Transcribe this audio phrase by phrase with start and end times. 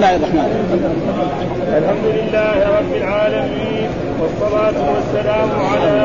[0.00, 1.50] الله الرحمن الرحيم.
[1.80, 3.88] الحمد لله رب العالمين
[4.20, 5.96] والصلاة والسلام على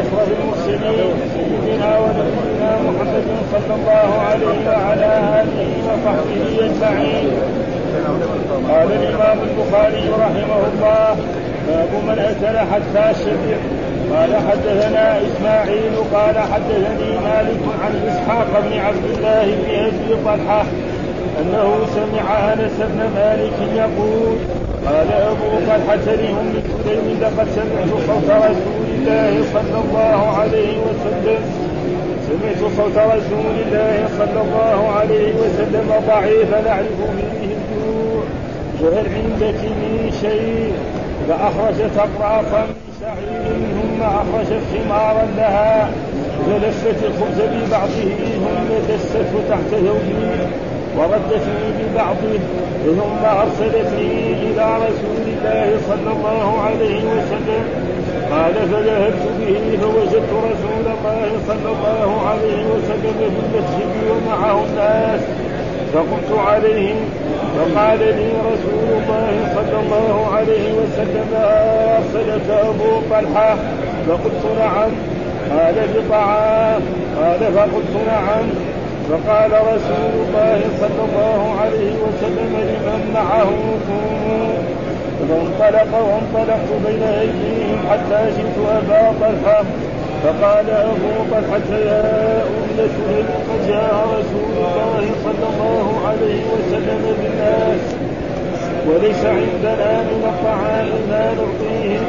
[0.00, 7.30] أشرف المرسلين سيدنا ونبينا محمد صلى الله عليه وعلى آله وصحبه أجمعين.
[8.70, 11.16] قال الإمام البخاري رحمه الله
[11.68, 13.58] باب من أكل حتى شبع
[14.14, 20.64] قال حدثنا إسماعيل قال حدثني مالك عن إسحاق بن عبد الله بن أبي طلحة
[21.40, 24.36] أنه سمع أنس بن مالك يقول
[24.86, 26.52] قال أبو طلحه لأم
[26.84, 31.42] سليم لقد سمعت صوت رسول الله صلى الله عليه وسلم.
[32.28, 38.24] سمعت صوت رسول الله صلى الله عليه وسلم ضعيفا اعرف فيه الجوع.
[38.82, 40.72] وهل عندك من شيء؟
[41.28, 42.66] فاخرجت اقراصا
[43.00, 45.90] سعيد ثم أخرجت حمارا لها.
[46.46, 48.08] فلفت الخبز ببعضه
[48.42, 50.48] ثم دسته تحت ثوبه
[50.96, 52.38] وردتني ببعضه
[52.84, 57.64] ثم أرسلتني إلى رسول الله صلى الله عليه وسلم.
[58.30, 65.20] قال فذهبت به فوجدت رسول الله صلى الله عليه وسلم في المسجد ومعه الناس.
[65.94, 66.96] فقمت عليهم
[67.56, 71.28] فقال لي رسول الله صلى الله عليه وسلم
[71.98, 73.56] أرسلك أبو طلحة؟
[74.08, 74.90] فقلت نعم.
[75.50, 76.80] قال بطعام.
[77.20, 78.46] قال فقلت نعم.
[79.10, 83.50] فقال رسول الله صلى الله عليه وسلم لمن معه
[83.88, 84.54] قوموا.
[85.28, 89.64] فانطلق وانطلقت بين أيديهم حتى جئت أبا طلحة.
[90.24, 97.84] فقال أبو طلحة يا أم سليم قد جاء رسول الله صلى الله عليه وسلم بالناس.
[98.88, 102.04] وليس عندنا من الطعام ما نعطيهم.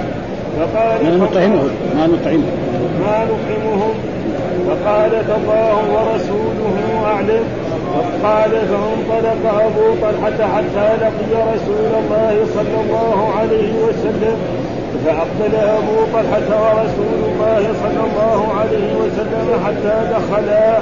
[0.57, 2.57] فقال ما نطعمهم ما نطعمهم.
[3.05, 3.93] ما نطعمهم.
[4.67, 7.43] فقالت الله ورسوله أعلم.
[8.23, 14.37] قال فانطلق أبو طلحة حتى لقي رسول الله صلى الله عليه وسلم.
[15.05, 20.79] فأقبل أبو طلحة ورسول الله صلى الله عليه وسلم حتى دخلا.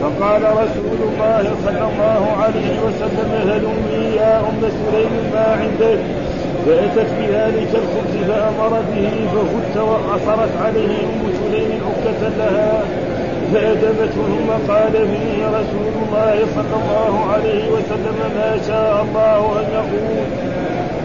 [0.00, 5.98] فقال رسول الله صلى الله عليه وسلم هلمي يا أم سليم ما عندك؟
[6.66, 12.82] فأتت بذلك الخبز فأمر به ففت وأصرت عليه أم سليم عكة لها
[13.52, 20.26] فأدبته ثم قال فيه رسول الله صلى الله عليه وسلم ما شاء الله أن يقول.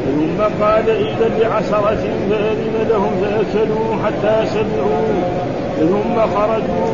[0.06, 5.22] ثم قال إذا بعشرة فأذن لهم فأكلوا حتى شبعوا
[5.80, 6.94] ثم خرجوا.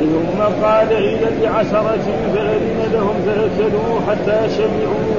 [0.00, 5.16] ثم قال إذا بعشرة فأذن لهم فأكلوا حتى شبعوا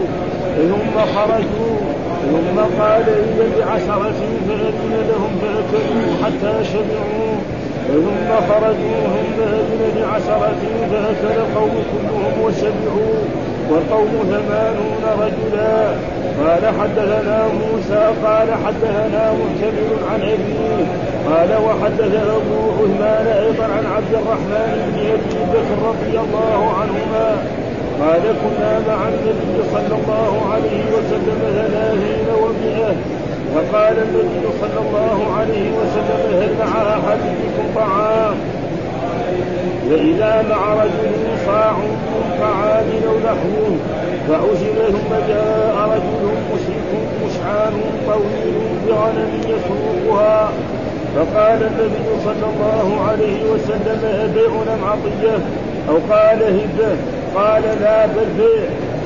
[0.58, 1.97] ثم خرجوا.
[2.32, 7.36] ثم قال إذا بعشرة فأذن لهم فأكلوا حتى شبعوا.
[7.88, 10.62] ثم خرجوا ثم أذن بعشرة
[10.92, 13.18] فأكل القوم كلهم وشبعوا.
[13.70, 15.92] والقوم ثمانون رجلا.
[16.46, 20.86] قال حدثنا موسى قال حدثنا معتمر عن ابيه
[21.30, 27.28] قال وحدث أبو عثمان أيضا عن عبد الرحمن بن أبي بكر رضي الله عنهما.
[28.02, 32.96] قال كنا مع النبي صلى الله عليه وسلم ثلاثين ومئة
[33.56, 38.36] فقال النبي صلى الله عليه وسلم هل مع أحدكم طعام؟
[39.90, 41.14] فإذا مع رجل
[41.46, 43.78] صاع من طعام أو نحوه
[44.28, 46.90] فعزل ثم جاء رجل مشرك
[47.26, 47.74] مشعان
[48.08, 48.56] طويل
[48.88, 50.50] بغنم يسوقها.
[51.16, 55.40] فقال النبي صلى الله عليه وسلم أبيع أم عطية
[55.90, 56.96] أو قال هبة.
[57.38, 58.42] قال لا بل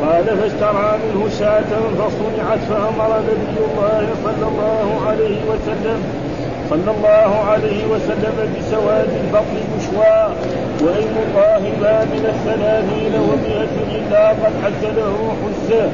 [0.01, 6.03] قال فاشترى منه شاة فصنعت فأمر نبي الله صلى الله عليه وسلم
[6.69, 10.19] صلى الله عليه وسلم بسواد البطن بشوى
[10.81, 15.89] وإن الله ما من الثلاثين ومائة إلا قد حز له حزة.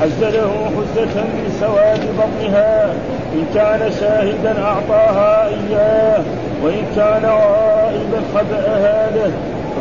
[0.00, 2.94] حز له حزة من سواد بطنها.
[3.34, 6.22] إن كان شاهدا أعطاها إياه
[6.64, 9.32] وإن كان غائبا خبأها له.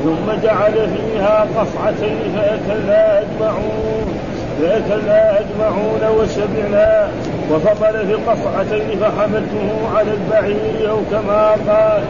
[0.04, 4.20] ثم جعل فيها قصعتين فأكلنا أجمعون
[4.62, 7.10] فأكلنا أجمعون وشبعنا
[7.52, 12.04] وفضل في القصعتين فحملته على البعير أو كما قال.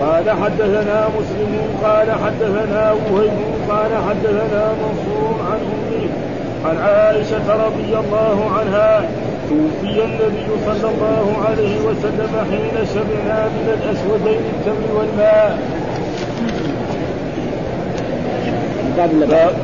[0.00, 3.38] قال حدثنا مسلم قال حدثنا وهيب
[3.70, 6.08] قال حدثنا منصور عن امه
[6.64, 9.04] عن عائشة رضي الله عنها.
[9.48, 15.58] توفي النبي صلى الله عليه وسلم حين شبعنا من الأسودين التمر والماء.
[18.96, 19.54] باب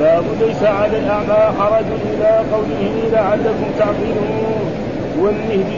[0.00, 4.72] باب ليس على الأعمى حرج إلى قوله لعلكم تعقلون.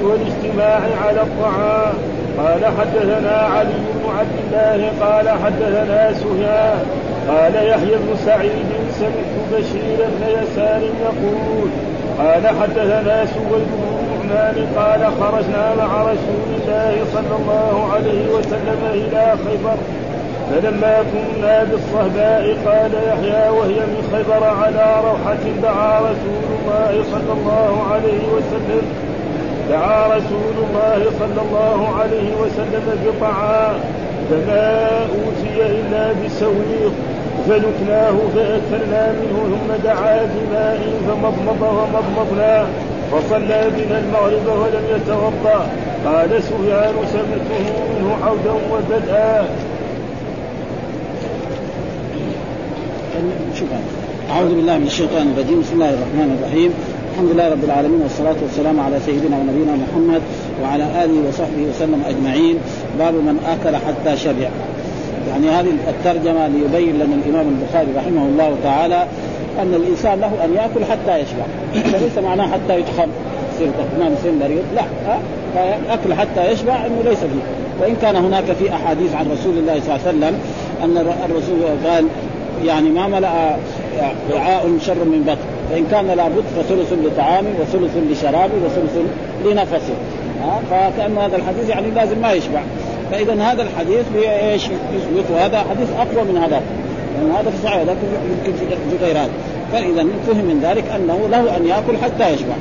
[0.02, 1.94] والاجتماع على الطعام.
[2.38, 6.78] قال حدثنا علي بن عبد الله قال حدثنا سفيان
[7.28, 8.68] قال يحيى بن سعيد
[8.98, 11.70] سمعت بشير بن يسار يقول
[12.18, 19.36] قال حدثنا سويد بن النعمان قال خرجنا مع رسول الله صلى الله عليه وسلم إلى
[19.44, 19.76] خيبر.
[20.50, 27.82] فلما كنا بالصهباء قال يحيى وهي من خيبر على روحة دعا رسول الله صلى الله
[27.92, 28.82] عليه وسلم.
[29.70, 33.74] دعا رسول الله صلى الله عليه وسلم بطعام.
[34.30, 36.92] فما أوتي إلا بسويق.
[37.48, 42.66] فلكناه فأكلنا منه ثم دعا بماء فمضمض ومضمضنا.
[43.12, 45.66] فصلى بنا المغرب ولم يتوضأ.
[46.06, 49.48] قال سفيان سمعته منه عودا وبدءا.
[53.54, 53.80] شكرا
[54.30, 55.60] أعوذ بالله من الشيطان الرجيم.
[55.60, 56.70] بسم الله الرحمن الرحيم.
[57.12, 60.22] الحمد لله رب العالمين والصلاة والسلام على سيدنا ونبينا محمد
[60.62, 62.56] وعلى آله وصحبه وسلم أجمعين.
[62.98, 64.48] باب من آكل حتى شبع.
[65.28, 69.06] يعني هذه الترجمة ليبين لنا الإمام البخاري رحمه الله تعالى
[69.62, 71.46] أن الإنسان له أن يأكل حتى يشبع.
[71.92, 73.08] فليس معناه حتى يتخن
[73.54, 74.64] يصير تخنان يصير مريض.
[74.74, 74.84] لا
[75.94, 77.44] أكل حتى يشبع أنه ليس فيه.
[77.80, 80.34] وإن كان هناك في أحاديث عن رسول الله صلى الله عليه وسلم
[80.84, 80.96] أن
[81.30, 82.04] الرسول قال
[82.64, 83.56] يعني ما ملأ
[84.32, 85.54] وعاء شر من بطن.
[85.70, 88.98] فإن كان لابد فثلث لطعامه وثلث لشرابه وثلث
[89.44, 89.94] لنفسه
[90.70, 92.60] فكأن هذا الحديث يعني لازم ما يشبع.
[93.10, 95.30] فإذا هذا الحديث إيش؟ يثبت.
[95.34, 96.62] وهذا حديث أقوى من هذا.
[97.14, 98.58] لأن هذا في صحيح لكن يمكن
[98.90, 99.30] في غير هذا
[99.72, 102.54] فإذا فهم من ذلك أنه له أن يأكل حتى يشبع.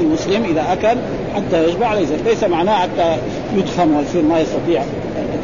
[0.00, 0.98] المسلم إذا أكل
[1.36, 3.16] حتى يشبع ليس ليس معناه حتى
[3.56, 4.82] يدخن ويصير ما يستطيع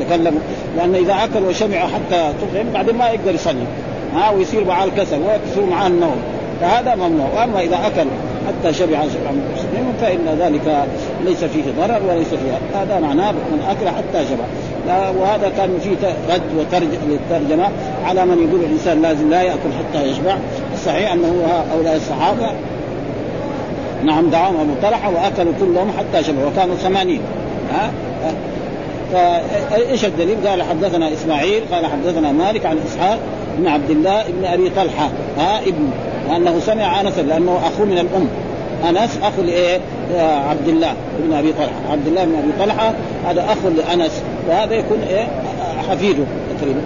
[0.00, 0.39] يتكلم.
[0.77, 3.67] لأن إذا أكل وشبع حتى تطعم بعدين ما يقدر يصلي.
[4.14, 6.16] ها ويصير معاه الكسل ويكثر معاه النوم.
[6.60, 7.28] فهذا ممنوع.
[7.37, 8.08] وأما إذا أكل
[8.49, 10.87] حتى شبع المسلمين فإن ذلك
[11.25, 14.44] ليس فيه ضرر وليس فيه هذا معناه من أكل حتى شبع
[15.20, 16.66] وهذا كان فيه رد
[17.08, 17.69] للترجمة
[18.05, 20.37] على من يقول الإنسان لازم لا يأكل حتى يشبع.
[20.75, 22.50] الصحيح أنه هؤلاء الصحابة.
[24.04, 27.20] نعم دعاهم أبو طلحة وأكلوا كلهم حتى شبعوا وكانوا ثمانين.
[27.72, 27.90] ها؟
[29.12, 33.19] فايش الدليل؟ قال حدثنا إسماعيل قال حدثنا مالك عن إسحاق
[33.58, 35.90] بن عبد الله بن أبي طلحة ها ابن
[36.28, 38.28] لأنه سمع آنس لأنه اخوه من الأم.
[38.88, 39.81] آنس اخو لإيه؟
[40.20, 42.93] عبد الله بن أبي طلحة، عبد الله بن أبي طلحة
[43.26, 44.22] هذا أخ لأنس.
[44.49, 45.26] وهذا يكون إيه؟
[45.90, 46.25] حفيده
[46.60, 46.81] تقريبا.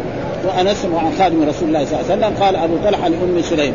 [0.44, 0.86] وأنس
[1.18, 3.74] خادم رسول الله صلى الله عليه وسلم قال أبو طلحة لأم سليم.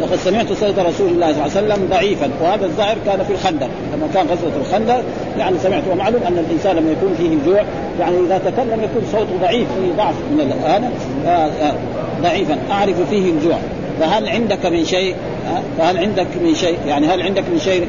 [0.00, 3.68] لقد سمعت صوت رسول الله صلى الله عليه وسلم ضعيفا وهذا الظاهر كان في الخندق.
[3.94, 5.02] لما كان غزوة الخندق
[5.38, 7.64] يعني سمعت ومعلوم أن الإنسان لما يكون فيه جوع.
[8.00, 10.90] يعني إذا تكلم يكون صوته ضعيف فيه ضعف من هذا
[11.26, 11.74] آه آه
[12.22, 12.58] ضعيفا.
[12.70, 13.58] أعرف فيه الجوع.
[14.00, 15.14] فهل عندك من شيء؟
[15.78, 17.88] فهل عندك من شيء؟ يعني هل عندك من شيء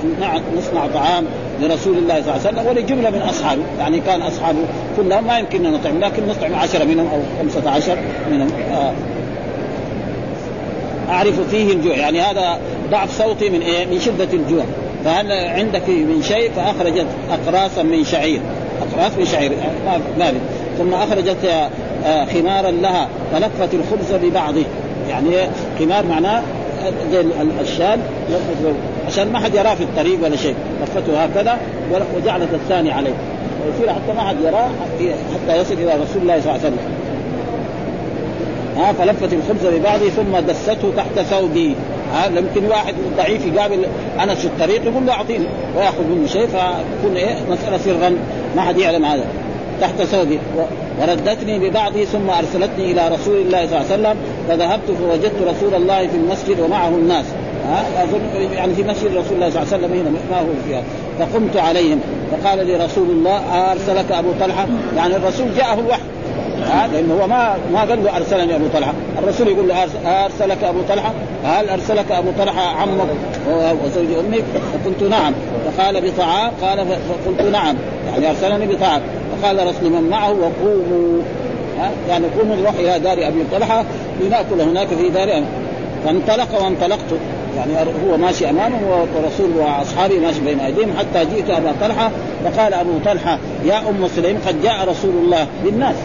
[0.58, 1.26] نصنع طعام
[1.62, 4.60] لرسول الله صلى الله عليه وسلم؟ ولجملة من اصحابه يعني كان أصحابه
[4.98, 7.98] كلهم ما يمكن ان نطعم لكن نطعم عشرة منهم أو خمسة عشر
[8.32, 8.94] منهم آه
[11.12, 11.96] أعرف فيه الجوع.
[11.96, 12.58] يعني هذا
[12.92, 14.64] ضعف صوتي من إيه؟ من شدة الجوع.
[15.06, 18.42] فهل عندك من شيء؟ فأخرجت اقراصا من شعير.
[18.82, 19.52] أقراص من شعير.
[20.20, 20.34] ما
[20.78, 21.70] ثم أخرجت
[22.34, 24.64] خمارا لها فلفت الخبز ببعضه.
[25.10, 25.30] يعني
[25.80, 26.42] خمار معناه
[27.12, 27.24] زي
[27.62, 28.00] الشال
[29.08, 30.56] عشان ما حد يراه في الطريق ولا شيء.
[30.84, 31.58] لفته هكذا
[32.16, 33.14] وجعلت الثاني عليه.
[33.66, 34.70] ويصير حتى ما حد يراه
[35.34, 36.78] حتى يصل إلى رسول الله صلى الله عليه وسلم.
[38.78, 41.76] ها فلفت الخبز ببعضه ثم دسته تحت ثوبي.
[42.14, 43.86] ها يمكن واحد ضعيف يقابل
[44.24, 45.46] أنس في الطريق يقول له أعطيني
[45.78, 48.18] ويأخذ منه شيء فيكون إيه مسألة سرا
[48.56, 49.26] ما حد يعلم هذا.
[49.82, 50.40] تحت ثوبي.
[51.02, 54.16] وردتني ببعضه ثم أرسلتني إلى رسول الله صلى الله عليه وسلم
[54.48, 57.26] فذهبت فوجدت رسول الله في المسجد ومعه الناس.
[57.68, 60.84] ها أظن يعني في مسجد رسول الله صلى الله عليه وسلم هنا ما هو فيها.
[61.20, 62.00] فقمت عليهم
[62.32, 66.02] فقال لي رسول الله أرسلك أبو طلحة؟ يعني الرسول جاءه الوحي.
[66.94, 69.84] لأنه هو ما ما قال له أرسلني أبو طلحة، الرسول يقول له
[70.26, 71.14] أرسلك أبو طلحة؟
[71.46, 73.08] هل أرسلك أبو طلحة عمك
[73.86, 75.34] وزوج أمك؟ فقلت نعم،
[75.78, 77.76] فقال بطعام؟ قال فقلت نعم،
[78.12, 79.02] يعني أرسلني بطعام،
[79.42, 81.22] فقال رسول من معه وقوموا.
[82.10, 83.84] يعني قوموا نروح إلى دار أبي طلحة
[84.22, 85.44] لنأكل هناك في دار.
[86.06, 87.06] فانطلق وانطلقت.
[87.58, 87.74] يعني
[88.08, 92.12] هو ماشي أمامه ورسول وأصحابه ماشي بين أيديهم حتى جئت أبا طلحة.
[92.46, 95.96] فقال أبو طلحة يا أم سليم قد جاء رسول الله للناس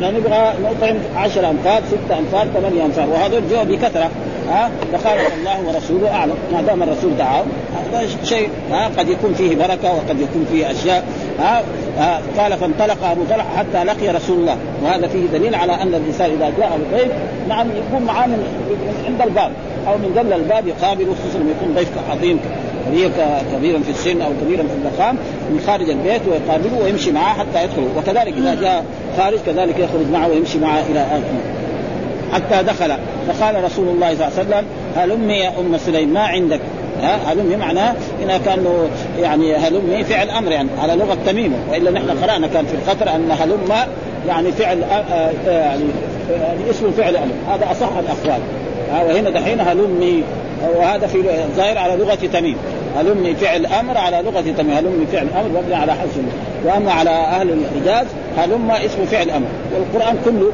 [0.00, 3.08] إحنا نبغى نطعم 10 أمثال 6 أمثال 8 أمثال.
[3.08, 4.10] وهذول جاءوا بكثرة.
[4.50, 6.34] ها؟ فقال الله ورسوله أعلم.
[6.52, 7.46] ما دام الرسول دعاهم
[7.92, 11.04] هذا شيء ها؟ قد يكون فيه بركة وقد يكون فيه أشياء.
[11.38, 11.62] ها,
[11.98, 14.56] ها؟ قال فانطلق أبو طلحة حتى لقي رسول الله.
[14.82, 17.12] وهذا فيه دليل على أن الإنسان إذا جاء الضيف
[17.48, 18.44] نعم يكون معاه من
[19.06, 19.52] عند الباب
[19.88, 22.40] أو من قبل الباب يقابل خصوصا لما يكون ضيف عظيم.
[22.86, 23.10] كبير
[23.56, 25.16] كبيرا في السن أو كبيرا في المقام
[25.50, 27.82] من خارج البيت ويقابله ويمشي معه حتى يدخل.
[27.96, 28.84] وكذلك إذا جاء
[29.16, 31.40] خارج كذلك يخرج معه ويمشي معه إلى اخره
[32.32, 32.92] حتى دخل.
[33.28, 34.64] فقال رسول الله صلى الله عليه وسلم
[34.96, 36.60] هلمي يا أم سليم ما عندك؟
[37.02, 38.88] ها؟ هلمي معناه إنها كانه
[39.20, 41.52] يعني هلمي فعل أمر يعني على لغة تميم.
[41.70, 43.72] وإلا نحن قرأنا كان في القطر أن هلم
[44.28, 44.78] يعني فعل
[45.46, 45.84] يعني
[46.30, 47.32] يعني اسم فعل أمر.
[47.54, 48.40] هذا أصح الأقوال.
[48.90, 50.22] وهنا دحين هلمي
[50.76, 51.22] وهذا في
[51.56, 52.56] ظاهر على لغة تميم.
[52.96, 56.18] هلمي فعل أمر على لغة تميم؟ هلمي فعل أمر مبني على حذف
[56.64, 60.52] وأما على أهل الحجاز هلم اسم فعل أمر؟ والقرآن كله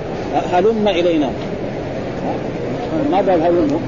[0.53, 1.31] هلم إلينا؟
[3.11, 3.81] ما قال هلم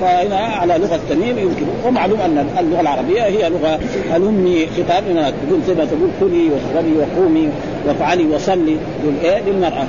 [0.00, 1.66] فهنا على لغة تميم يمكن.
[1.86, 3.78] ومعلوم أن اللغة العربية هي لغة
[4.10, 5.04] هلمي خطاب
[5.48, 7.48] تقول زي ما تقول كلي واشربي وقومي
[7.86, 8.76] وافعلي وصلي.
[9.04, 9.86] للايه للمرأة.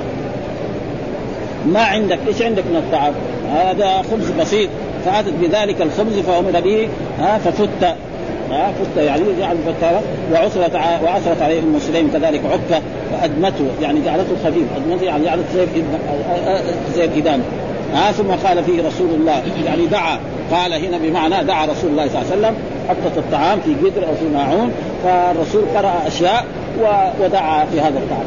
[1.66, 3.12] ما عندك؟ إيش عندك من الطعام؟
[3.52, 4.68] هذا خبز بسيط.
[5.04, 6.88] فاتت بذلك الخبز فأمر به
[7.20, 7.84] ها ففت
[8.50, 10.00] ها فت يعني جعل فتها
[10.32, 10.74] وعصرت
[11.04, 15.66] وعصرت عليه أم سليم كذلك عكه فادمته يعني جعلته خفيف أدمته يعني جعلته زي
[16.96, 17.40] زي الادام
[17.94, 20.18] ها ثم قال فيه رسول الله يعني دعا
[20.52, 22.54] قال هنا بمعنى دعا رسول الله صلى الله عليه وسلم
[22.88, 24.72] حطت الطعام في قدر أو في ماعون
[25.04, 26.44] فالرسول قرأ أشياء
[27.20, 28.26] ودعا في هذا الطعام.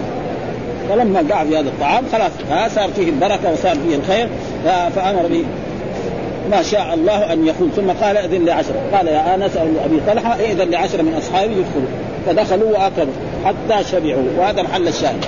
[0.90, 4.28] فلما دعا في هذا الطعام خلاص ها صار فيه البركة وصار فيه الخير
[4.96, 5.46] فأمر به.
[6.52, 8.82] ما شاء الله أن يكون ثم قال اذن لعشرة.
[8.94, 11.88] قال يا آنس أو أبي طلحة اذن لعشرة من أصحابي يدخلوا.
[12.26, 13.14] فدخلوا واكلوا
[13.46, 14.24] حتى شبعوا.
[14.38, 15.26] وهذا محل الشاهد.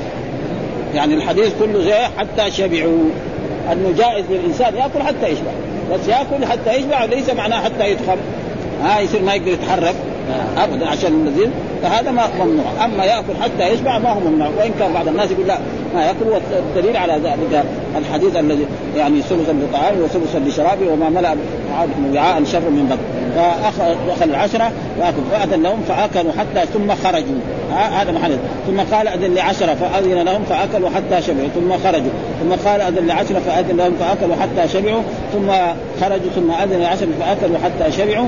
[0.96, 3.10] يعني الحديث كله زي حتى شبعوا.
[3.72, 5.51] أنه جائز للإنسان يأكل حتى يشبع.
[5.93, 8.17] بس يأكل حتى يشبع ليس معناه حتى يدخل.
[8.84, 9.96] ها يصير ما يقدر يتحرك.
[10.58, 11.51] أبدا عشان الذين
[11.84, 12.86] فهذا ما ممنوع.
[12.86, 14.48] أما يأكل حتى يشبع ما هو ممنوع.
[14.48, 15.58] وإن كان بعض الناس يقول لا
[15.96, 16.25] ما يأكل.
[16.25, 17.63] والدليل على ذلك
[17.98, 18.66] الحديث الذي
[18.98, 21.36] يعني ثلثا لطعامه وثلثا لشرابه وما ملأ
[22.13, 23.24] وعاء شر من بطن.
[23.36, 25.22] فاخذ العشرة وأكل.
[25.32, 27.40] فاذن لهم فأكلوا حتى ثم خرجوا.
[27.72, 28.38] هذا محل.
[28.68, 31.50] ثم قال أذن لعشرة فأذن لهم فأكلوا حتى شبعوا.
[31.56, 32.12] ثم خرجوا.
[32.42, 35.02] ثم قال أذن لعشرة فأذن لهم فأكلوا حتى شبعوا.
[35.34, 35.52] ثم
[36.02, 36.32] خرجوا.
[36.36, 38.28] ثم أذن لعشرة فأكلوا حتى شبعوا.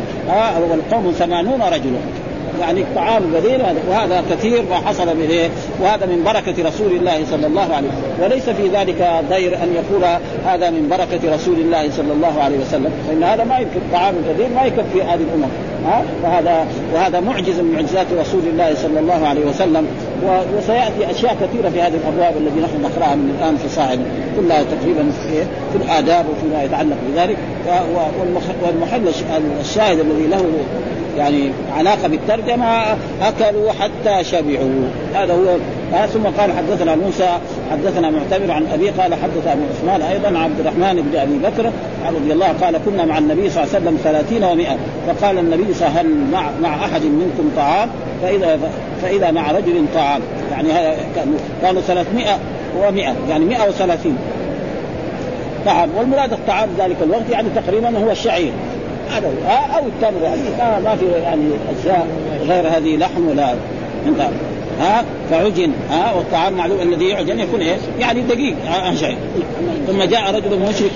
[0.71, 1.99] والقوم ثمانون رجلا.
[2.61, 5.49] يعني الطعام قليل وهذا كثير ما حصل به
[5.81, 8.23] وهذا من بركة رسول الله صلى الله عليه وسلم.
[8.23, 10.03] وليس في ذلك ضير أن يقول
[10.45, 12.91] هذا من بركة رسول الله صلى الله عليه وسلم.
[13.07, 15.51] فإن هذا ما يمكن طعام كثير ما يكفي هذه الأمم
[15.85, 19.87] ها؟ وهذا وهذا معجز من معجزات رسول الله صلى الله عليه وسلم.
[20.57, 23.99] وسيأتي أشياء كثيرة في هذه الأبواب التي نحن نقرأها من الآن في صاحب
[24.37, 25.11] كلها تقريبا
[25.73, 27.37] في الآداب وفيما يتعلق بذلك.
[28.63, 29.07] والمحل
[29.61, 30.45] الشاهد الذي له
[31.17, 32.81] يعني علاقة بالترجمة
[33.21, 34.89] أكلوا حتى شبعوا.
[35.13, 35.57] هذا هو
[35.93, 37.29] آه ثم قال حدثنا موسى
[37.71, 41.71] حدثنا معتمر عن أبي قال حدث أبو عثمان أيضا عبد الرحمن بن أبي بكر
[42.15, 44.77] رضي الله قال كنا مع النبي صلى الله عليه وسلم ثلاثين ومائة
[45.07, 47.89] فقال النبي صلى الله عليه وسلم مع, مع أحد منكم طعام؟
[48.21, 48.59] فاذا
[49.01, 50.69] فإذا مع رجل طعام يعني
[51.15, 52.25] كانوا كانوا 300
[52.81, 54.17] و100 يعني 130
[55.65, 55.89] طعام.
[55.97, 58.51] والمراد الطعام ذلك الوقت يعني تقريبا هو الشعير.
[59.11, 59.27] هذا
[59.77, 60.41] أو التمر يعني
[60.83, 61.43] ما في يعني
[61.79, 62.07] أشياء
[62.47, 63.53] غير هذه لحم ولا
[64.79, 68.55] ها فعجن ها والطعام معلوم الذي يعجن يكون إيه؟ يعني دقيق
[68.99, 69.17] شيء.
[69.87, 70.91] ثم جاء رجل مشرك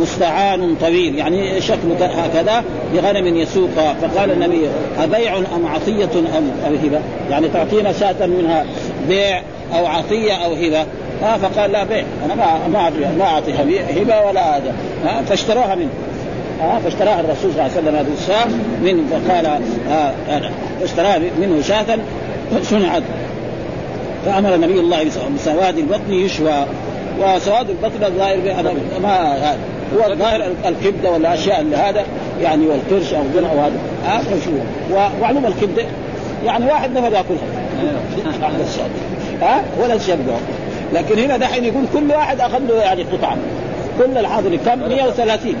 [0.00, 2.64] مستعان طويل يعني شكله هكذا
[2.94, 3.70] بغنم يسوق
[4.02, 7.00] فقال النبي أبيع أم عطية أم أو هبة؟
[7.30, 8.64] يعني تعطينا شاة منها
[9.08, 9.42] بيع
[9.74, 10.86] أو عطية أو هبة.
[11.22, 13.52] ها فقال لا بيع أنا ما ما أعطي ما أعطي
[14.00, 14.74] هبة ولا هذا.
[15.04, 15.90] ها فاشتروها منه.
[16.60, 18.46] ها فاشتراها الرسول صلى الله عليه وسلم هذه الشاة
[18.82, 19.02] منه.
[19.10, 19.46] فقال
[19.88, 20.14] ها
[20.82, 21.98] اشتراها منه شاة
[22.62, 23.02] صنعت.
[24.26, 25.04] فأمر نبي الله
[25.36, 26.66] بسواد البطن يشوى
[27.20, 28.36] وسواد البطن الظاهر
[29.02, 29.36] ما
[29.94, 32.04] هو الظاهر الكبده والأشياء اللي هذا
[32.42, 33.76] يعني والقرش أو ضلع وهذا
[34.06, 34.22] ها
[35.18, 35.84] ومعلومه الكبده
[36.44, 37.38] يعني واحد نفر يأكلها.
[39.42, 40.36] ها؟ ولا شبه
[40.94, 43.36] لكن هنا دحين يقول كل واحد أخذ له يعني قطعة.
[43.98, 45.54] كل الحاضر كم؟ 130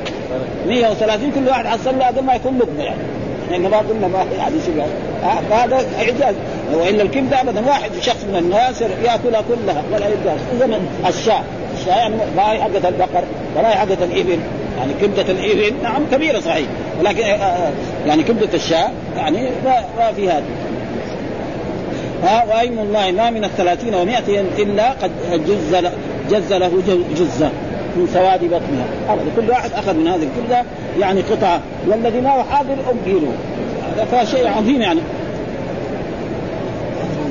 [0.68, 3.00] 130 كل واحد حصل له قبل ما يكون لقمة يعني.
[3.50, 4.84] لأن ما قلنا ما يعني شبه
[5.50, 6.34] هذا إعجاز.
[6.76, 11.42] والا الكبده ابدا واحد شخص من الناس ياكلها كلها ولا يبقى زمن الشاة
[11.80, 13.24] الشاة يعني ما هي حقة البقر
[13.56, 14.38] ولا هي حقة الإبل.
[14.78, 16.66] يعني كبدة الإبل نعم كبيرة صحيح.
[17.00, 17.72] ولكن آه، آه،
[18.06, 19.48] يعني كبدة الشاة يعني
[19.98, 20.44] ما في هذا
[22.22, 25.76] ها وأيم الله ما من الثلاثين ومائة إلا قد جز
[26.30, 26.82] جز له
[27.16, 27.50] جزة
[27.96, 29.16] من سواد بطنها.
[29.36, 30.64] كل واحد أخذ من هذه الكبدة
[31.00, 31.60] يعني قطعة.
[31.86, 33.32] والذي ما هو حاضر امهله
[33.96, 35.00] هذا فشيء عظيم يعني.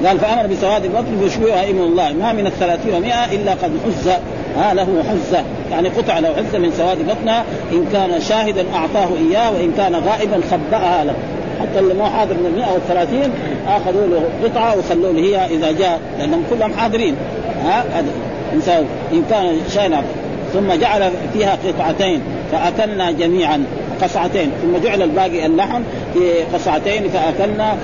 [0.05, 2.13] قال فأمر بسواد البطن بشبوع ائمه الله.
[2.13, 4.09] ما من الثلاثين ومائة إلا قد حز.
[4.57, 9.51] ها له حزه يعني قطع له حزه من سواد بطنها إن كان شاهدا أعطاه إياه
[9.51, 11.13] وإن كان غائبا خبأها له.
[11.61, 13.31] حتى اللي ما حاضر من ال 130
[13.67, 17.15] أخذوا له قطعة وخلوا له هي إذا جاء لأنهم كلهم حاضرين.
[17.65, 17.83] ها
[19.13, 20.03] إن كان شاهد
[20.53, 23.63] ثم جعل فيها قطعتين فأكلنا جميعا.
[24.01, 24.51] قصعتين.
[24.61, 25.81] ثم جعل الباقي اللحم.
[26.13, 27.75] في قصعتين فأكلنا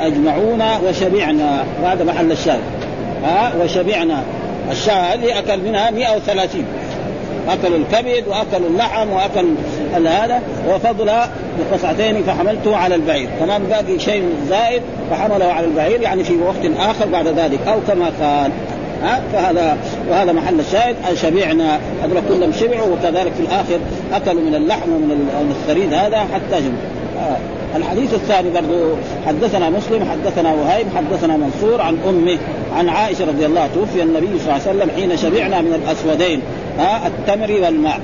[0.00, 1.64] اجمعون وشبعنا.
[1.82, 2.60] وهذا محل الشاهد.
[3.24, 4.22] ها؟ وشبعنا.
[4.70, 6.64] الشاة هذه أكل منها 130
[7.48, 9.54] اكلوا الكبد واكلوا اللحم واكلوا
[9.94, 10.42] هذا.
[10.68, 11.10] وفضل
[11.58, 13.28] بقصعتين فحملته على البعير.
[13.40, 17.58] كمان باقي شيء زائد فحمله على البعير يعني في وقت آخر بعد ذلك.
[17.68, 18.50] أو كما قال.
[19.02, 19.76] ها؟ فهذا
[20.10, 20.96] وهذا محل الشاهد.
[21.14, 21.78] شبعنا.
[22.04, 23.78] هذول كلهم شبعوا وكذلك في الآخر
[24.12, 26.99] أكلوا من اللحم ومن الثريد هذا حتى جمعوا.
[27.76, 28.94] الحديث الثاني برضو
[29.26, 32.38] حدثنا مسلم حدثنا وهيب حدثنا منصور عن أمه
[32.76, 36.40] عن عائشة رضي الله توفي النبي صلى الله عليه وسلم حين شبعنا من الأسودين
[36.78, 38.00] ها التمر والماء.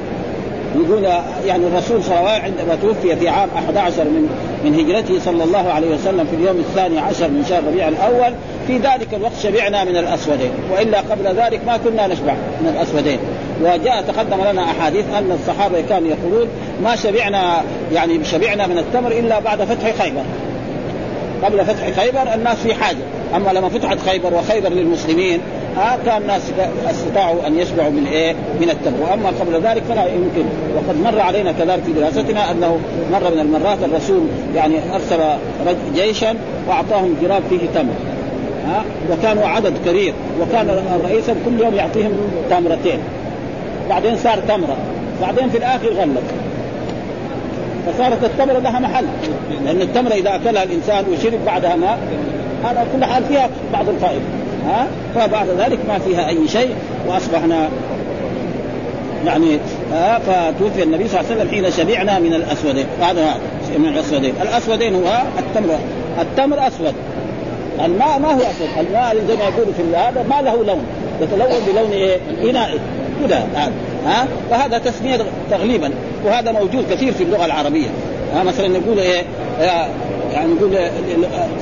[0.77, 1.03] يقول
[1.47, 4.29] يعني الرسول صلى الله عليه وسلم عندما توفي في عام 11 من
[4.65, 8.33] من هجرته صلى الله عليه وسلم في اليوم الثاني عشر من شهر ربيع الأول.
[8.67, 10.51] في ذلك الوقت شبعنا من الأسودين.
[10.73, 13.19] وإلا قبل ذلك ما كنا نشبع من الأسودين.
[13.63, 16.49] وجاء تقدم لنا أحاديث أن الصحابة كانوا يقولون
[16.83, 20.23] ما شبعنا يعني شبعنا من التمر إلا بعد فتح خيبر
[21.45, 22.99] قبل فتح خيبر الناس في حاجة
[23.37, 25.41] أما لما فتحت خيبر وخيبر للمسلمين
[25.79, 26.43] آه كان الناس
[26.91, 30.45] استطاعوا أن يشبعوا من إيه؟ من التمر، وأما قبل ذلك فلا يمكن،
[30.77, 32.79] وقد مر علينا كذلك في دراستنا أنه
[33.13, 34.21] مره من المرات الرسول
[34.55, 35.19] يعني أرسل
[35.95, 36.35] جيشا
[36.69, 37.93] وأعطاهم جراب فيه تمر.
[38.67, 42.13] ها آه وكانوا عدد كبير وكان الرئيس كل يوم يعطيهم
[42.51, 42.99] تمرتين.
[43.89, 44.77] بعدين صار تمرة،
[45.23, 46.23] بعدين في الآخر غلب.
[47.87, 49.05] فصارت التمره لها محل.
[49.65, 51.99] لأن التمره إذا أكلها الإنسان وشرب بعدها ماء
[52.65, 54.25] هذا كل حال فيها بعض الفائده
[54.67, 56.75] ها؟ فبعد ذلك ما فيها أي شيء
[57.09, 57.69] وأصبحنا
[59.27, 59.59] يعني
[59.93, 63.35] ها؟ فتوفي النبي صلى الله عليه وسلم حين شبعنا من الاسودين هذا
[63.79, 65.79] من الاسودين الاسودين هو التمر.
[66.21, 66.95] التمر أسود.
[67.85, 68.87] الماء ما هو أسود.
[68.87, 70.83] الماء زي ما يقولوا في هذا ما له لون.
[71.21, 72.19] يتلون بلون إيه؟
[72.51, 72.79] إناء.
[73.25, 73.47] كذا
[74.07, 75.19] ها؟ فهذا تسمية
[75.51, 75.91] تغليبا
[76.25, 77.89] وهذا موجود كثير في اللغة العربية.
[78.35, 79.23] ها مثلا نقول إيه
[80.33, 80.79] يعني نقول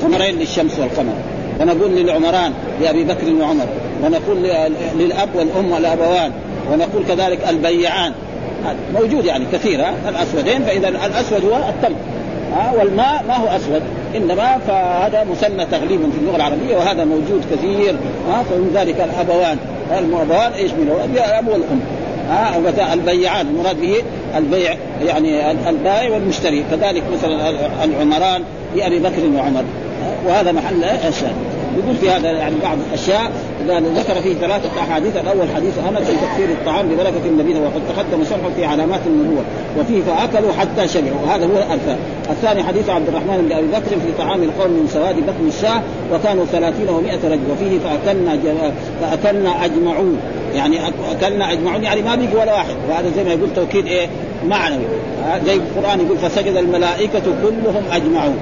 [0.03, 1.13] قمرين للشمس والقمر
[1.59, 3.65] ونقول للعمران لابي بكر وعمر
[4.03, 4.37] ونقول
[4.95, 6.31] للأب والأم والأبوان
[6.71, 8.13] ونقول كذلك البيعان.
[8.93, 9.79] موجود يعني كثير
[10.09, 11.95] الأسودين فإذا الأسود هو التمر
[12.53, 13.81] ها والماء ما هو أسود
[14.15, 17.95] إنما فهذا مسمى تغليب في اللغة العربية وهذا موجود كثير
[18.29, 19.57] ها فمن ذلك الأبوان.
[19.99, 21.79] الابوان إيش من الاب والأم.
[22.29, 23.95] ها البيعان المراد به
[24.37, 26.63] البيع يعني البائع والمشتري.
[26.71, 27.49] كذلك مثلا
[27.83, 28.43] العمران
[28.75, 29.63] لأبي بكر وعمر.
[30.27, 33.31] وهذا محل الشاهد يقول في هذا يعني بعض الأشياء
[33.69, 38.49] ذكر فيه ثلاثة أحاديث الأول حديث أنس في تكثير الطعام ببركة النبي وقد تقدم شرحه
[38.55, 39.43] في علامات النبوة
[39.79, 44.11] وفيه فأكلوا حتى شبعوا وهذا هو الثاني الثاني حديث عبد الرحمن بن أبي بكر في
[44.17, 45.81] طعام القوم من سواد بطن الشاه
[46.13, 48.37] وكانوا ثلاثين ومائة رجل وفيه فأكلنا
[49.01, 50.19] فأكلنا أجمعون.
[50.55, 50.79] يعني
[51.11, 52.75] أكلنا أجمعون يعني ما بيجي ولا واحد.
[52.89, 54.07] وهذا زي ما يقول توكيد إيه؟
[54.47, 54.85] معنوي.
[55.45, 58.37] زي القرآن يقول فسجد الملائكة كلهم أجمعون.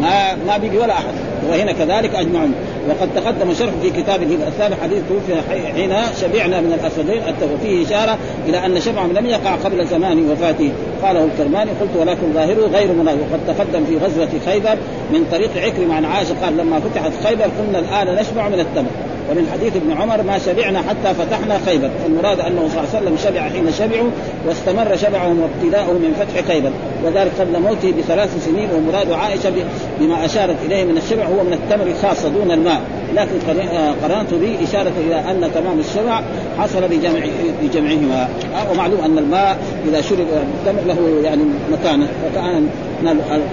[0.00, 1.14] ما ما بيجي ولا أحد.
[1.50, 2.54] وهنا كذلك أجمعون.
[2.88, 5.42] وقد تقدم شرح في كتاب الهبه الثاني حديث توفي
[5.74, 7.22] حين شبعنا من الأسودين.
[7.54, 10.72] وفيه إشارة إلى أن شبعهم لم يقع قبل زمان وفاته.
[11.02, 14.76] قاله الكرماني قلت ولكن ظاهره غير مناسب وقد تقدم في غزوة خيبر
[15.12, 18.90] من طريق عكرمة عن عائشة قال لما فتحت خيبر كنا الآن نشبع من التمر.
[19.30, 21.90] ومن حديث ابن عمر ما شبعنا حتى فتحنا خيبر.
[22.02, 24.10] فالمراد أنه صلى الله عليه وسلم شبع حين شبعوا
[24.46, 26.70] واستمر شبعهم وابتداؤه من فتح خيبر.
[27.04, 29.52] وذلك قبل موته بثلاث سنين ومراد عائشة
[30.00, 32.80] بما أشارت إليه من الشبع هو من التمر خاصه دون الماء.
[33.14, 36.20] لكن آه، قرنت به إشارة إلى أن تمام الشبع
[36.58, 37.20] حصل بجمع
[37.62, 40.26] بجمعهما آه، ومعلوم أن الماء إذا شرب
[40.58, 42.06] التمر له يعني مكانه.
[42.34, 42.68] فكان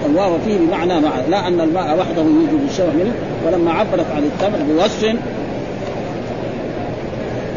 [0.06, 3.12] الواو فيه بمعنى مع لا أن الماء وحده يوجد الشبع منه.
[3.46, 5.16] ولما عبرت عن التمر بوصف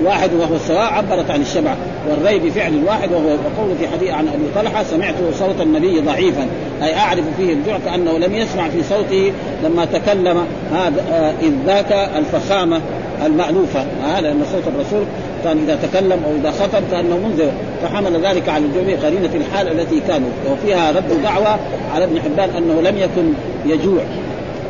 [0.04, 1.76] واحد وهو السواء عبرت عن الشبع
[2.10, 6.48] والري بفعل الواحد وهو يقول في حديث عن أبي طلحة سمعت صوت النبي ضعيفا
[6.84, 9.32] أي أعرف فيه الجوع كانه لم يسمع في صوته
[9.64, 12.82] لما تكلم هذا آه، إذ ذاك الفخامة
[13.26, 15.04] المألوفة هذا لأن صوت الرسول
[15.44, 17.52] كان إذا تكلم أو إذا خطب كأنه منذر
[17.84, 21.60] فحمل ذلك على الجوع قرينة الحال التي كانوا وفيها رد دعوة
[21.94, 23.34] على ابن حبان أنه لم يكن
[23.66, 24.02] يجوع.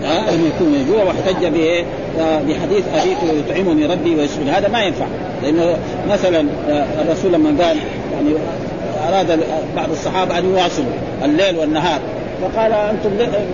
[0.04, 1.86] لم يكن يجوع واحتج بايه؟
[2.20, 5.06] بحديث ابيت يطعمني ربي ويسكن هذا ما ينفع
[5.44, 5.78] لأنه
[6.10, 7.78] مثلا آه، الرسول لما قال
[8.14, 8.34] يعني
[9.10, 9.40] أراد
[9.76, 10.92] بعض الصحابة أن يواصلوا
[11.26, 12.00] الليل والنهار
[12.42, 13.10] فقال أنتم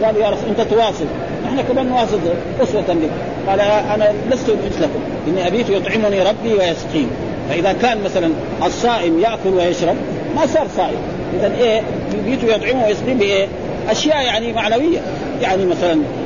[0.05, 1.05] قالوا يا رسول أنت تواصل.
[1.45, 2.19] نحن كمان نواصل
[2.63, 3.09] أسوة بك
[3.47, 4.99] قال أنا لست مثلكم.
[5.27, 7.07] إني أبيت يطعمني ربي ويسقين
[7.49, 8.29] فإذا كان مثلا
[8.65, 9.95] الصائم يأكل ويشرب
[10.35, 10.97] ما صار صائم.
[11.39, 11.81] اذا إيه
[12.13, 13.47] يبيت يطعمه ويسقيه بإيه؟
[13.89, 14.99] أشياء يعني معنوية.
[15.41, 16.24] يعني مثلا آه،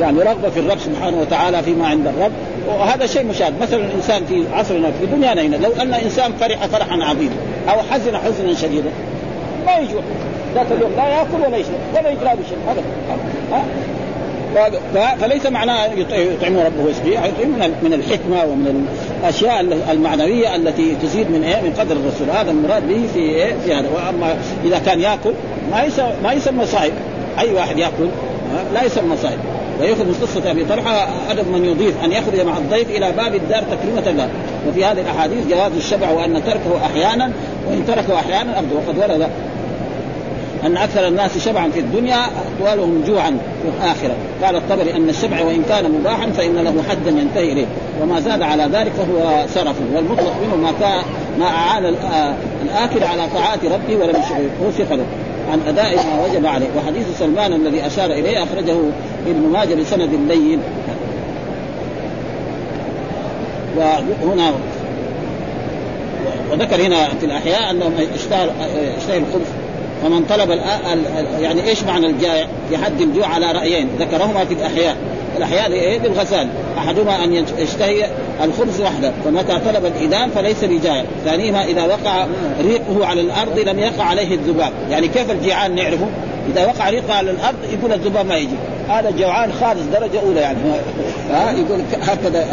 [0.00, 2.32] يعني رغبة في الرب سبحانه وتعالى فيما عند الرب.
[2.68, 7.02] وهذا شيء مشاهد مثلا الانسان في عصرنا في دنيانا هنا لو أن إنسان فرح فرحا
[7.02, 7.34] عظيما
[7.68, 8.90] أو حزن حزنا شديدا
[9.66, 10.02] ما يجوع.
[10.54, 12.58] ذاك اليوم لا يأكل ولا يشرب ولا يجرى بشيء.
[14.56, 14.80] هذا
[15.20, 18.86] فليس معناه يطعم ربه ويسقيه يطعم من الحكمة ومن
[19.20, 22.30] الأشياء المعنوية التي تزيد من إيه؟ من قدر الرسول.
[22.30, 23.88] هذا المراد به في إيه؟ في هذا.
[23.88, 25.32] وأما إذا كان يأكل
[25.70, 26.92] ما يسمى ما يسمى صائم.
[27.38, 28.08] أي واحد يأكل
[28.74, 29.38] لا يسمى صائم
[29.80, 33.62] ويؤخذ من قصة أبي طلحة أدب من يضيف أن يخرج مع الضيف إلى باب الدار
[33.62, 34.28] تكريمة له.
[34.68, 37.32] وفي هذه الأحاديث جواز الشبع وأن تركه أحيانا
[37.68, 39.28] وإن تركه أحيانا ابدا وقد ورد
[40.66, 44.14] أن أكثر الناس شبعا في الدنيا اطوالهم جوعا في الآخرة.
[44.44, 47.66] قال الطبري أن الشبع وإن كان مباحا فإن له حدا ينتهي إليه
[48.02, 49.76] وما زاد على ذلك فهو سرف.
[49.94, 51.02] والمطلق منه ما كان
[51.38, 51.94] ما أعان
[52.64, 54.16] الآكل على طاعات ربه ولم
[54.64, 55.04] هو ثقله
[55.50, 56.66] عن أداء ما وجب عليه.
[56.76, 58.76] وحديث سلمان الذي أشار إليه أخرجه
[59.26, 60.60] ابن ماجه بسند لين.
[64.24, 64.52] وهنا
[66.52, 68.50] وذكر هنا في الأحياء أنهم اشتهى
[68.96, 69.46] اشتهى الخبز.
[70.02, 70.50] فمن طلب
[71.40, 73.88] يعني إيش معنى الجائع؟ في حد الجوع على رأيين.
[73.98, 74.96] ذكرهما في الأحياء.
[75.36, 76.48] الأحياء إيه للغسال.
[76.78, 78.06] أحدهما أن يشتهي
[78.44, 82.26] الخبز وحده فمتى طلب الإدام فليس بجائع ثانيهما إذا وقع
[82.60, 84.72] ريقه على الأرض لم يقع عليه الذباب.
[84.90, 86.06] يعني كيف الجيعان نعرفه؟
[86.52, 88.56] إذا وقع ريقه على الأرض يقول الذباب ما يجي.
[88.88, 90.58] هذا جوعان خالص درجة أولى يعني.
[91.30, 92.44] ها؟ يقول هكذا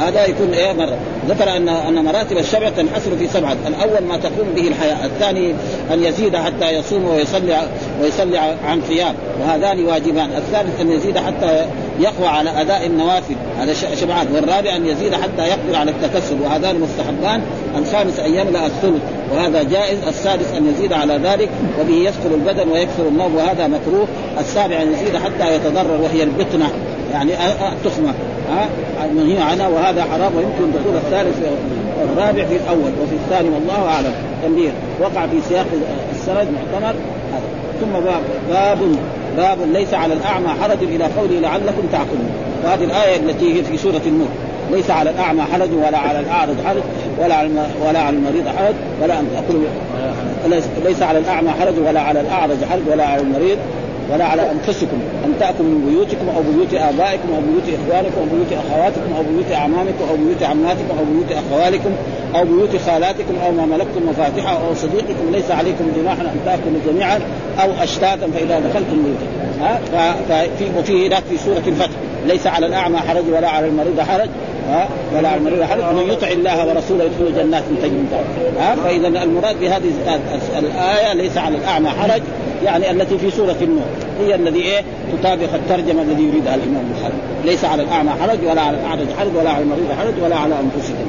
[0.00, 0.96] هذا يكون إيه مرة.
[1.28, 3.56] ذكر ان أن مراتب الشبع تنحصر في سبعة.
[3.66, 5.06] الأول ما تقوم به الحياة.
[5.06, 5.54] الثاني
[5.92, 7.68] أن يزيد حتى يصوم ويصلي
[8.02, 9.14] ويصلي عن قيام.
[9.40, 10.30] وهذان واجبان.
[10.36, 11.66] الثالث أن يزيد حتى
[12.00, 13.34] يقوى على أداء النوافل.
[13.58, 14.26] هذا شبعان.
[14.34, 16.40] والرابع أن يزيد حتى يقدر على التكسب.
[16.40, 17.42] وهذان مستحبان.
[17.78, 19.02] الخامس ان يملا الثلث.
[19.32, 19.98] وهذا جائز.
[20.08, 21.48] السادس أن يزيد على ذلك.
[21.80, 23.34] وبه يسكر البدن ويكثر النوم.
[23.34, 24.08] وهذا مكروه.
[24.40, 26.70] السابع أن يزيد حتى يتضرر وهي البطنه
[27.12, 27.32] يعني
[27.72, 28.14] التخمه
[28.50, 28.68] ها
[29.14, 31.36] منهي عنها وهذا حرام ويمكن دخول الثالث
[32.00, 34.14] والرابع في الأول وفي الثاني والله أعلم.
[34.42, 34.70] تنبيه.
[35.00, 35.66] وقع في سياق
[36.12, 36.94] السند معتمر.
[37.80, 38.78] ثم باب باب
[39.36, 42.30] باب ليس على الأعمى حرج إلى قوله لعلكم تعقلون.
[42.64, 44.28] وهذه الآية التي هي في سورة النور.
[44.72, 46.82] ليس على الأعمى حرج ولا على الأعرج حرج
[47.18, 47.48] ولا على
[47.88, 49.64] ولا على المريض حرج ولا أن تأكلوا.
[50.84, 53.58] ليس على الأعمى حرج ولا على الأعرج حرج ولا على المريض
[54.12, 58.52] ولا على أنفسكم أن تأكلوا من بيوتكم أو بيوت آبائكم أو بيوت إخوانكم أو بيوت
[58.52, 61.90] أخواتكم أو بيوت أعمامكم أو بيوت عماتكم أو بيوت أخوالكم
[62.34, 67.20] أو بيوت خالاتكم أو ما ملكتم مفاتحه أو صديقكم ليس عليكم جناح أن تأكلوا جميعا
[67.62, 69.26] أو أشتاتا فإذا دخلتم بيوتا
[69.60, 74.28] ها؟ ففي وفي هناك في سورة الفتح ليس على الأعمى حرج ولا على المريض حرج
[74.68, 75.82] ها؟ ولا على المريض حرج.
[75.82, 78.08] من يطع الله ورسوله يدخل جنات تجري من
[78.58, 79.90] ها؟ فاذا المراد بهذه
[80.58, 82.22] الآية ليس على الأعمى حرج
[82.64, 83.86] يعني التي في سورة النور.
[84.20, 87.14] هي الذي إيه؟ تطابق الترجمة الذي يريدها الإمام البخاري
[87.44, 91.06] ليس على الأعمى حرج ولا على الاعرج حرج ولا على المريض حرج ولا على انفسكم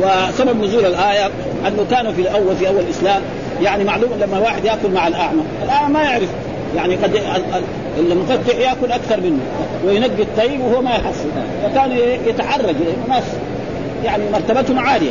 [0.00, 1.30] وسبب نزول الآية
[1.66, 3.22] أنه كانوا في الأول في أول الإسلام
[3.60, 6.28] يعني معلوم لما واحد يأكل مع الأعمى، الأعمى ما يعرف.
[6.76, 7.20] يعني قد
[7.98, 9.40] المفتح ياكل أكثر منه
[9.86, 11.28] وينقي الطيب وهو ما يحصل
[11.62, 11.92] فكان
[12.26, 12.74] يتحرج
[13.08, 13.24] ناس
[14.04, 15.10] يعني مرتبتهم عالية.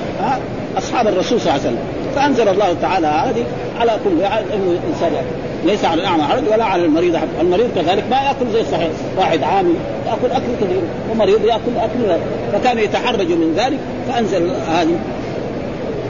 [0.78, 1.80] أصحاب الرسول صلى الله عليه وسلم.
[2.15, 3.43] فأنزل الله تعالى هذه
[3.80, 7.69] على كل يعني إنه الانسان ياكل ليس على الاعمى حرج ولا على المريض حرج المريض
[7.76, 9.76] كذلك ما يأكل زي الصحيح واحد عامي
[10.08, 10.82] يأكل أكل كثير.
[11.12, 12.19] ومريض يأكل أكل
[12.54, 15.00] فكان يتحرج من ذلك فأنزل هذه.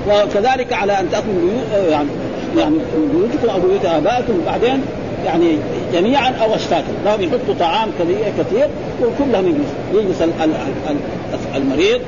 [0.07, 1.27] وكذلك على أن تاكل
[1.89, 2.07] يعني
[2.57, 2.75] يعني
[3.13, 4.81] بيوتكم أو بيوت آبائكم بعدين
[5.25, 5.57] يعني
[5.93, 7.89] جميعا أو اشتاتا لهم يحطوا طعام
[8.39, 8.67] كثير
[9.01, 10.21] وكلهم يجلس يجلس
[11.55, 12.01] المريض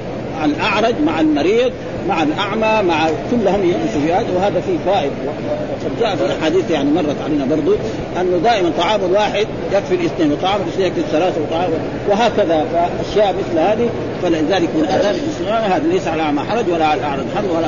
[0.46, 1.72] الأعرج مع المريض
[2.08, 4.26] مع الأعمى مع كلهم يجلسوا في هذا.
[4.36, 5.12] وهذا فيه فائدة.
[5.26, 7.76] وقد جاء في احاديث يعني مرت علينا برضو
[8.22, 11.70] أنه دائما طعام الواحد يكفي الاثنين وطعام الاثنين يكفي الثلاثة وطعام
[12.10, 12.66] وهكذا.
[12.74, 13.90] فأشياء مثل هذه
[14.24, 17.68] فلذلك من اداب الإسلام هذا ليس على اعمى حرج ولا على الأعرج حرج ولا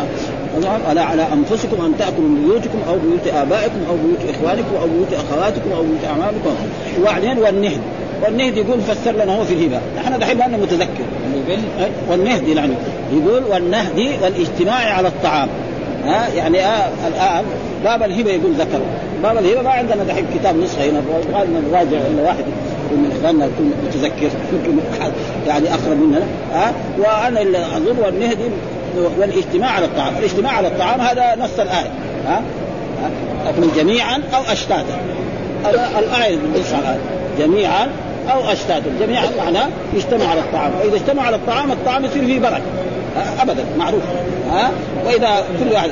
[0.89, 5.13] ولا على أنفسكم أن تأكلوا من بيوتكم أو بيوت آبائكم أو بيوت إخوانكم أو بيوت
[5.13, 6.55] أخواتكم أو بيوت أعمامكم.
[7.01, 7.81] وبعدين والنهد.
[8.23, 9.79] والنهد يقول فسر لنا هو في الهبة.
[9.97, 11.05] نحن دحين ما متذكر.
[12.09, 12.73] والنهد يعني
[13.13, 15.47] يقول والنهد والاجتماع على الطعام.
[16.05, 17.45] ها؟ يعني آه الآن
[17.83, 18.85] باب الهبة يقول ذكره
[19.23, 21.01] باب الهبة ما عندنا دحين كتاب نسخة هنا
[21.33, 22.45] غالبا نراجع إلا واحد.
[22.91, 24.77] من إخواننا يكون متذكر يمكن
[25.47, 26.25] يعني أقرب مننا.
[26.53, 28.43] ها؟ وأنا اللي أظن والنهدي
[29.17, 31.91] والاجتماع على الطعام، الاجتماع على الطعام هذا نص الآية.
[32.27, 32.41] ها؟
[33.47, 34.97] أكل جميعا أو اشتاتا
[35.99, 36.99] الآية بتنص على الآية.
[37.39, 37.87] جميعا
[38.31, 42.61] أو اشتاتا، جميعا معناه يجتمع على الطعام، وإذا اجتمع على الطعام الطعام يصير فيه بركة.
[43.41, 43.65] ابدا.
[43.77, 44.01] معروف.
[44.51, 44.71] ها؟
[45.05, 45.89] وإذا كل واحد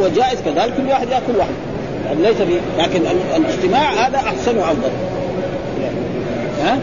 [0.00, 1.50] وجائز كذلك كل واحد يأكل واحد.
[2.06, 2.36] يعني ليس
[2.78, 3.00] لكن
[3.36, 4.90] الاجتماع هذا أحسن وأفضل.
[6.64, 6.78] ها؟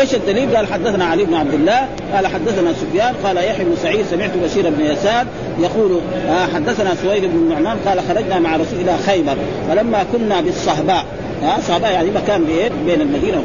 [0.00, 4.06] إيش الدليل؟ قال حدثنا علي بن عبد الله قال حدثنا سفيان قال يحيى بن سعيد
[4.10, 5.26] سمعت بشير بن يسار
[5.60, 9.36] يقول آه حدثنا سويد بن النعمان قال خرجنا مع رسول إلى خيبر
[9.68, 11.04] فلما كنا بالصهباء
[11.42, 12.44] ها؟ صهباء يعني مكان
[12.86, 13.42] بين المدينة.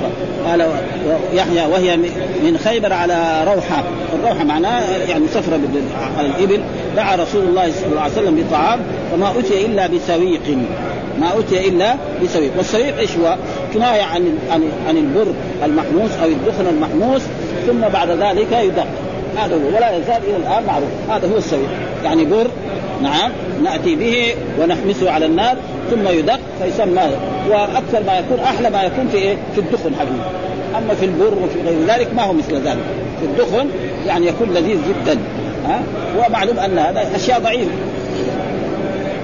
[0.48, 0.68] قال
[1.34, 1.98] يحيى وهي
[2.44, 3.84] من خيبر على روحة.
[4.14, 5.60] الروحة معناه يعني سفرة
[6.18, 6.62] على الإبل.
[6.96, 8.80] دعا رسول الله صلى الله عليه وسلم بطعام
[9.12, 10.58] فما اتي إلا بسويق.
[11.20, 12.52] ما اتي إلا بسويق.
[12.58, 13.38] والسويق إيش هو؟
[13.74, 15.34] كنايه عن عن عن البر
[15.66, 17.22] المحموس أو الدخن المحموس
[17.68, 18.88] ثم بعد ذلك يدق.
[19.38, 20.90] هذا هو ولا يزال إلى الآن معروف.
[21.10, 21.70] هذا هو السويق
[22.04, 22.48] يعني بر
[23.04, 23.32] نعم
[23.64, 25.58] نأتي به ونحمسه على النار
[25.92, 27.02] ثم يدق فيسمى
[27.50, 30.30] وأكثر ما يكون أحلى ما يكون في إيه؟ في الدخن حقيقي.
[30.78, 32.84] أما في البر وفي غير ذلك ما هو مثل ذلك.
[33.20, 33.70] في الدخن
[34.08, 35.20] يعني يكون لذيذ جدا.
[35.68, 35.84] ها؟
[36.18, 37.72] ومعلوم أن هذا أشياء ضعيفة.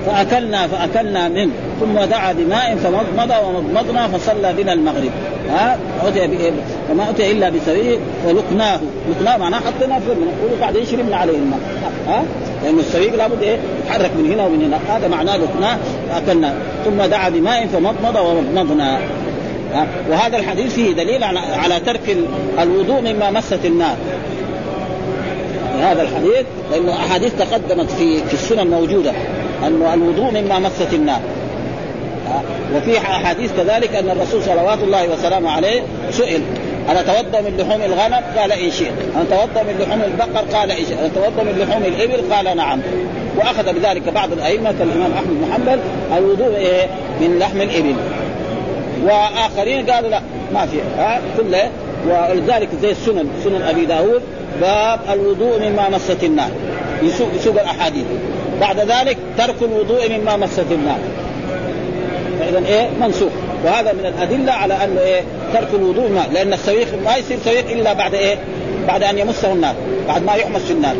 [0.05, 1.51] فاكلنا فأكلنا منه.
[1.79, 5.11] ثم دعا بماء فمضمض ومضمضنا فصلى بنا المغرب.
[5.49, 6.51] ها؟ أتي
[6.91, 8.79] وما أتي إلا بسويه ولقناه.
[9.09, 11.59] لقناه معناه حطيناه في الماء وبعدين شربنا عليه الماء.
[12.07, 12.23] ها؟
[12.63, 14.97] لأن السويق لابد إيه؟ يتحرك من هنا ومن هنا.
[14.97, 15.77] هذا معناه لقناه
[16.09, 16.53] فأكلنا
[16.85, 18.99] ثم دعا بماء فمضمض ومضمضنا.
[20.09, 22.17] وهذا الحديث فيه دليل على ترك
[22.59, 23.95] الوضوء مما مست النار.
[25.81, 29.11] هذا الحديث لأنه أحاديث تقدمت في في السنن موجودة.
[29.67, 31.19] انه الوضوء مما مست النار.
[32.75, 36.41] وفي أحاديث كذلك أن الرسول صلوات الله وسلامه عليه سئل
[36.89, 38.91] أنا أتوضأ من لحوم الغنم؟ قال إن شئت.
[39.15, 40.97] أنا أتوضأ من لحوم البقر؟ قال إن شئت.
[40.99, 42.79] أنا أتوضأ من لحوم الإبل؟ قال نعم.
[43.37, 45.79] وأخذ بذلك بعض الأئمة كالإمام أحمد بن حنبل
[46.17, 46.87] الوضوء إيه؟
[47.21, 47.95] من لحم الإبل.
[49.03, 50.21] وآخرين قالوا لا
[50.53, 51.69] ما في ها؟ كله.
[52.07, 54.21] ولذلك زي السنن سنن أبي داود
[54.61, 56.49] باب الوضوء مما مست النار.
[57.03, 58.05] يسوق يسوق الأحاديث.
[58.61, 60.99] بعد ذلك ترك الوضوء مما مست النار
[62.39, 63.31] فاذا إيه؟ منسوخ.
[63.65, 65.21] وهذا من الأدلة على انه إيه؟
[65.53, 68.37] ترك الوضوء ما لأن السويق ما يصير سويق إلا بعد إيه؟
[68.87, 69.75] بعد أن يمسه النار.
[70.07, 70.95] بعد ما يحمس في النار.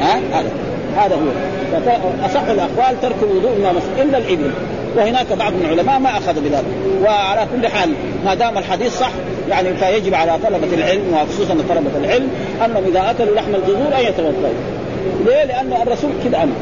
[0.00, 0.50] ها؟ هذا.
[0.96, 2.26] هذا هو.
[2.26, 3.82] اصح الأقوال ترك الوضوء ما مس.
[4.02, 4.50] إلا الإبل.
[4.96, 6.64] وهناك بعض من العلماء ما أخذ بذلك.
[7.02, 7.90] وعلى كل حال
[8.24, 9.10] ما دام الحديث صح
[9.50, 12.28] يعني فيجب على طلبة العلم وخصوصا طلبة العلم
[12.64, 14.81] أنهم إذا أكلوا لحم الجذور أن يتوضأوا.
[15.26, 16.54] ليه؟ لأن الرسول كذا أمر.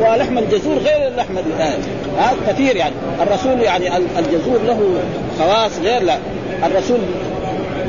[0.00, 1.36] ولحم الجزور غير اللحم
[2.18, 2.94] ها؟ كثير يعني.
[3.22, 4.80] الرسول يعني الجزور له
[5.38, 6.18] خواص غير لا.
[6.66, 6.98] الرسول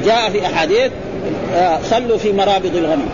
[0.05, 0.91] جاء في أحاديث
[1.55, 3.09] آه، صلوا في مرابض الغنم.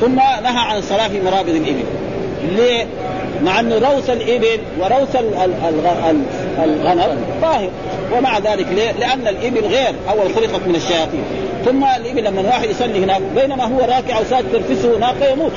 [0.00, 1.84] ثم نهى عن الصلاة في مرابض الإبل.
[2.56, 2.86] ليه؟
[3.44, 5.16] مع انه روث الإبل وروث
[6.64, 7.70] الغنم طاهر.
[8.12, 9.94] ومع ذلك ليه؟ لأن الإبل غير.
[10.10, 11.24] أول خلقت من الشياطين.
[11.64, 15.52] ثم الإبل لما واحد يصلي هناك بينما هو راكع وساجد ترفسه ناقه يموت.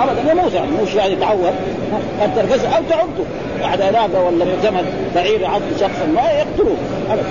[0.00, 1.52] ابدا يموت يعني مش يعني يتعور.
[2.20, 3.24] قد ترفسه أو تعضه
[3.60, 6.76] بعد ناقه ولا جمل بعير يعض شخصا ما يقتلوه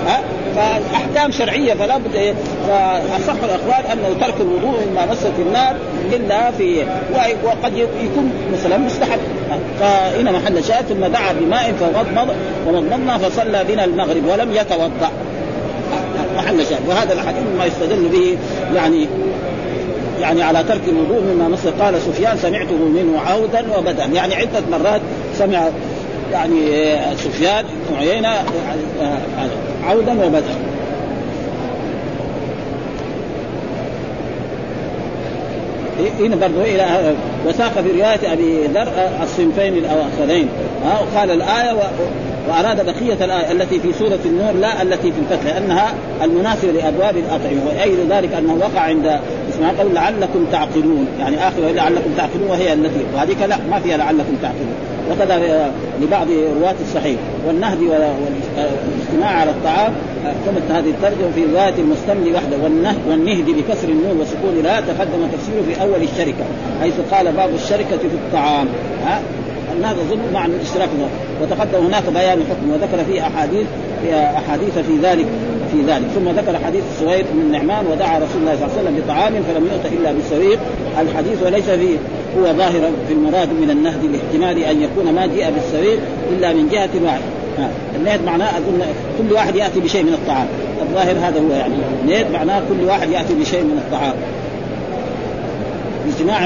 [0.06, 0.20] ها؟
[0.56, 2.34] فأحكام شرعية فلا بد إيه؟
[2.68, 5.76] فأصح الاخبار أنه ترك الوضوء مما مست النار
[6.12, 6.84] إلا في
[7.44, 9.18] وقد يكون مثلا مستحب.
[9.80, 12.34] فهنا محل شاهد ثم دعا بماء فمضمض
[12.68, 15.10] ومضمضنا فصلى بنا المغرب ولم يتوضأ.
[16.40, 16.88] محل شاهد.
[16.88, 18.36] وهذا الحديث ما يستدل به
[18.74, 19.08] يعني
[20.20, 25.00] يعني على ترك الوضوء مما مثل قال سفيان سمعته منه عودا وبدا يعني عدة مرات
[25.38, 25.68] سمع
[26.32, 26.60] يعني
[27.16, 28.34] سفيان بن عيينه
[29.84, 30.54] عودا وبدا
[36.20, 37.14] هنا برضه إلى
[37.46, 38.88] وساق في روايه أبي ذر
[39.22, 40.48] الصنفين الاواخرين
[40.84, 41.76] وقال الآية
[42.50, 47.60] وأراد بقية الآية التي في سورة النور لا التي في الفتح لأنها المناسبة لأبواب الأطعمة.
[47.66, 49.20] وايد ذلك أنه وقع عند
[49.54, 51.06] اسمها قول لعلكم تعقلون.
[51.20, 54.74] يعني آخر لعلكم تعقلون وهي التي وهذيك لا ما فيها لعلكم تعقلون.
[55.10, 55.70] وكذا
[56.02, 56.26] لبعض
[56.60, 57.18] رواة الصحيح.
[57.46, 59.92] والنهدي والاجتماع على الطعام
[60.46, 62.56] ثبت هذه الترجمة في رواية المستملي وحده.
[63.08, 66.44] والنهدي بكسر النون وسكون لا تقدم تفسيره في أول الشركة
[66.80, 68.68] حيث قال باب الشركة في الطعام.
[69.04, 69.20] ها؟
[69.84, 70.88] هذا ظلم مع الاشتراك
[71.42, 73.66] وتقدم هناك بيان الحكم وذكر فيه أحاديث
[74.02, 75.26] في أحاديث في ذلك
[75.72, 76.04] في ذلك.
[76.14, 79.66] ثم ذكر حديث سويد بن النعمان ودعا رسول الله صلى الله عليه وسلم بطعام فلم
[79.66, 80.58] يؤت إلا بسويق
[81.00, 81.96] الحديث وليس فيه
[82.38, 85.98] هو ظاهرا في المراد من النهد لاحتمال أن يكون ما جاء بالسويق
[86.32, 87.24] إلا من جهة واحدة.
[87.96, 88.80] النهد معناه اظن
[89.18, 90.46] كل واحد يأتي بشيء من الطعام.
[90.82, 91.74] الظاهر هذا هو يعني.
[92.04, 94.14] النهد معناه كل واحد يأتي بشيء من الطعام.
[96.08, 96.36] اجتماع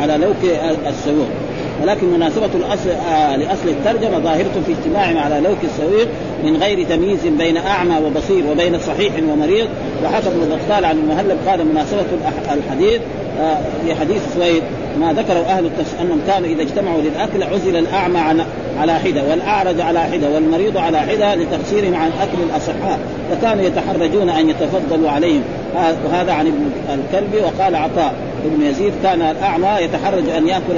[0.00, 0.52] على لوك
[0.88, 1.28] السويق
[1.82, 6.08] ولكن مناسبة الأصل آه لأصل الترجمة ظاهرة في اجتماعهم على لوك السويق
[6.44, 9.68] من غير تمييز بين أعمى وبصير وبين صحيح ومريض.
[10.04, 12.04] وحكى ابن بطال عن المهلب قال مناسبة
[12.52, 13.00] الحديث
[13.40, 14.62] آه، في حديث سويد
[15.00, 18.44] ما ذكره أهل التفسير أنهم كانوا إذا اجتمعوا للأكل عزل الأعمى عن
[18.78, 22.98] على حدة والأعرج على حدة والمريض على حدة لتقصيرهم عن أكل الأصحاء
[23.30, 25.42] فكانوا يتحرجون أن يتفضلوا عليهم.
[26.04, 28.14] وهذا عن ابن الكلب وقال عطاء.
[28.46, 30.76] ابن يزيد كان الأعمى يتحرج أن ياكل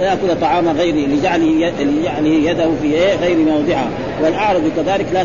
[0.00, 3.88] يأكل طعام غيره لجعله لجعله يده في غير موضعها
[4.22, 5.24] والأعرج كذلك لا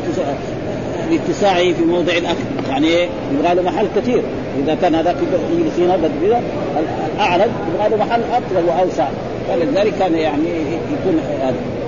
[1.12, 2.70] لاتساعه في موضع الأكل.
[2.70, 2.88] يعني
[3.34, 4.22] يبغى له محل كثير.
[4.64, 5.16] إذا كان هذاك
[5.52, 6.10] يجلس هنا
[7.16, 9.08] الأعرج يبغى له محل أطول وأوسع.
[9.48, 10.50] فلذلك كان يعني
[10.92, 11.79] يكون هذا.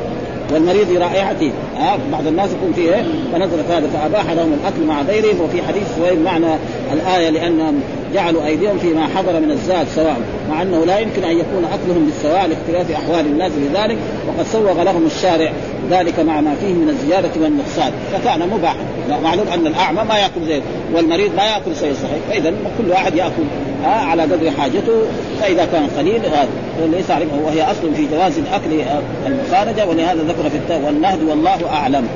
[0.54, 5.42] والمريض برائحته ها بعض الناس يكون فيه إيه؟ فنزلت هذا فأباح لهم الأكل مع غيرهم
[5.42, 6.56] وفي حديث سويد معنى
[6.94, 7.82] الآية لانهم
[8.14, 10.18] جعلوا أيديهم فيما حضر من الزاد سواء
[10.50, 15.06] مع أنه لا يمكن أن يكون أكلهم بالسواء لاختلاف أحوال الناس لذلك وقد سوغ لهم
[15.06, 15.52] الشارع
[15.92, 17.92] ذلك مع ما فيه من الزيادة والنقصان.
[18.14, 18.76] فكان مباحا.
[19.24, 20.62] معلوم أن الأعمى ما يأكل زي
[20.94, 23.44] والمريض ما يأكل شيء صحيح فاذا كل واحد يأكل
[23.86, 25.02] على قدر حاجته
[25.41, 26.50] فإذا كان قليل هذا.
[26.91, 28.82] ليس عليه وهي أصل في جواز الأكل
[29.26, 32.08] المخارجة ولهذا ذكر في التاء والنهد والله أعلم.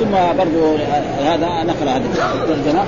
[0.00, 0.76] ثم برضو
[1.24, 2.02] هذا نقل هذه
[2.34, 2.84] الترجمة.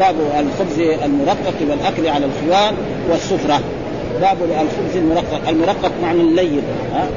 [0.00, 2.74] باب الخبز المرقق والأكل على الخوان
[3.10, 3.60] والسفرة.
[4.20, 6.62] باب الخبز المرقق المرقق معنى اللين.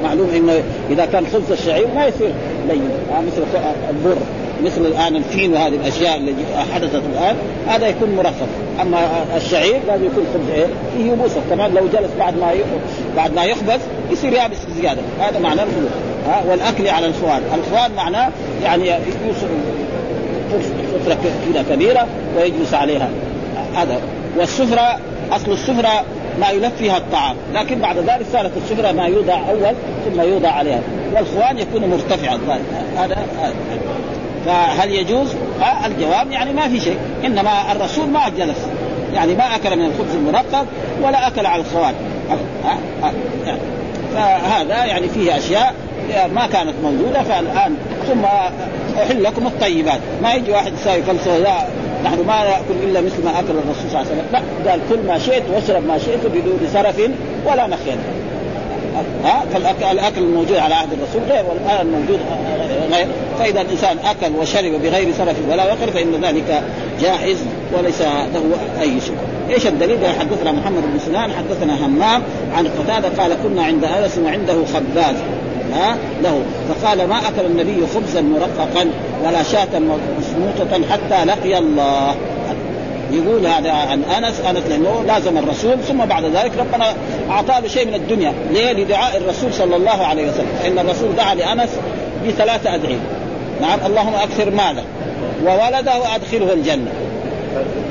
[0.04, 2.30] معلوم إنه إذا كان خبز الشعير ما يصير
[2.68, 2.88] لين.
[3.26, 3.42] مثل
[3.90, 4.16] البر.
[4.64, 6.44] مثل الآن الفين وهذه الأشياء التي
[6.74, 7.36] حدثت الآن
[7.68, 8.48] هذا يكون مرقق
[8.82, 8.98] أما
[9.36, 10.66] الشعير لازم يكون خبز إيه
[10.96, 12.52] فيه يبوسه كمان لو جلس بعد ما
[13.16, 15.00] بعد ما يخبز يصير يابس زيادة.
[15.20, 15.88] هذا معناه الخبز
[16.26, 18.30] ها والأكل على الخوان الخوان معناه
[18.62, 18.92] يعني
[21.04, 21.18] سفرة
[21.52, 23.08] كذا كبيرة ويجلس عليها.
[23.74, 24.00] هذا.
[24.38, 24.98] والسفرة
[25.32, 26.04] أصل السفرة
[26.40, 27.36] ما يلف فيها الطعام.
[27.54, 30.80] لكن بعد ذلك صارت السفرة ما يوضع أول ثم يوضع عليها.
[31.14, 32.38] والخوان يكون مرتفعا
[32.96, 33.16] هذا.
[34.46, 35.28] فهل يجوز؟
[35.62, 36.96] آه الجواب يعني ما في شيء.
[37.24, 38.66] إنما الرسول ما جلس.
[39.14, 40.66] يعني ما أكل من الخبز المرقق
[41.02, 41.94] ولا أكل على الخوان
[42.30, 42.68] آه
[43.04, 43.12] آه
[43.46, 43.58] يعني.
[44.14, 45.74] فهذا يعني فيه أشياء
[46.34, 47.76] ما كانت موجودة فالآن.
[48.08, 48.24] ثم
[49.02, 50.00] أحل لكم الطيبات.
[50.22, 51.54] ما يجي واحد يساوي فلسفه لا
[52.04, 54.26] نحن ما نأكل إلا مثل ما أكل الرسول صلى الله عليه وسلم.
[54.32, 57.10] لا قال كل ما شئت واشرب ما شئت بدون سرف
[57.46, 57.98] ولا مخيل
[59.24, 59.44] ها
[59.80, 62.20] فالاكل الموجود على عهد الرسول غير والآن الموجود
[62.92, 63.06] غير
[63.38, 66.62] فإذا الإنسان أكل وشرب بغير سرف ولا وقر فإن ذلك
[67.00, 67.38] جائز
[67.78, 68.42] وليس له
[68.80, 69.16] أي شيء.
[69.50, 72.22] إيش الدليل؟ حدثنا محمد بن سنان حدثنا همام
[72.56, 75.16] عن قتادة قال كنا عند أنس وعنده خباز
[75.74, 78.90] ها له فقال ما أكل النبي خبزا مرققا
[79.24, 79.80] ولا شاة
[80.18, 82.14] مسموطة حتى لقي الله
[83.12, 86.94] يقول هذا عن أنس أنس لأنه لازم الرسول ثم بعد ذلك ربنا
[87.30, 91.70] أعطاه شيء من الدنيا ليه؟ لدعاء الرسول صلى الله عليه وسلم فإن الرسول دعا لأنس
[92.26, 92.98] بثلاثه ادعيه
[93.60, 94.84] نعم اللهم أكثر ماله
[95.44, 96.90] وولده وأدخله الجنة.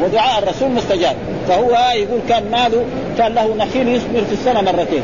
[0.03, 1.15] ودعاء الرسول مستجاب.
[1.47, 2.85] فهو يقول كان ماله
[3.17, 5.03] كان له نخيل يثمر في السنة مرتين.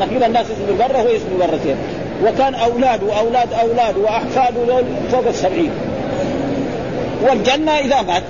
[0.00, 1.76] نخيل الناس يثمر مره وهو يثمر مرتين.
[2.24, 5.70] وكان أولاد واولاد أولاد وأحفاده فوق السبعين.
[7.22, 8.22] والجنة إذا مات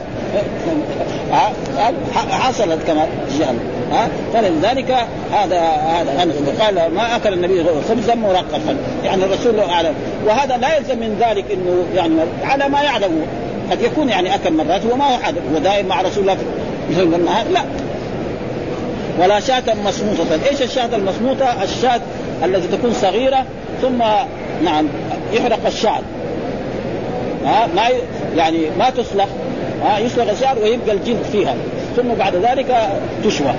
[2.31, 3.07] حصلت كما
[3.39, 3.55] جاء.
[3.93, 4.97] ها؟ فلذلك
[5.33, 9.95] هذا هذا قال ما أكل النبي خبزا مرققا يعني الرسول اعلم
[10.27, 12.15] وهذا لا يلزم من ذلك إنه يعني
[12.45, 13.27] على ما يعلم.
[13.71, 16.37] قد يكون يعني أكل مرات وما هو حدث هو دائم مع رسول الله
[16.95, 17.61] في النهار لا.
[19.19, 22.01] ولا شاة مصموطة، إيش الشاة المصموطة؟ الشاة
[22.45, 23.45] التي تكون صغيرة
[23.83, 24.03] ثم
[24.65, 24.87] نعم
[25.33, 26.03] يحرق الشعر
[27.45, 27.83] ها؟ ما
[28.37, 29.27] يعني ما تصلح
[29.83, 31.55] ها يصلغ الشعر ويبقى الجلد فيها.
[31.97, 32.89] ثم بعد ذلك
[33.25, 33.55] تشوى.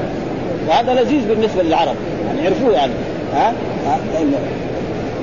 [0.68, 1.96] وهذا لذيذ بالنسبة للعرب.
[2.28, 2.94] يعني يعرفوه يعني.
[3.34, 3.54] ها,
[3.86, 4.00] ها؟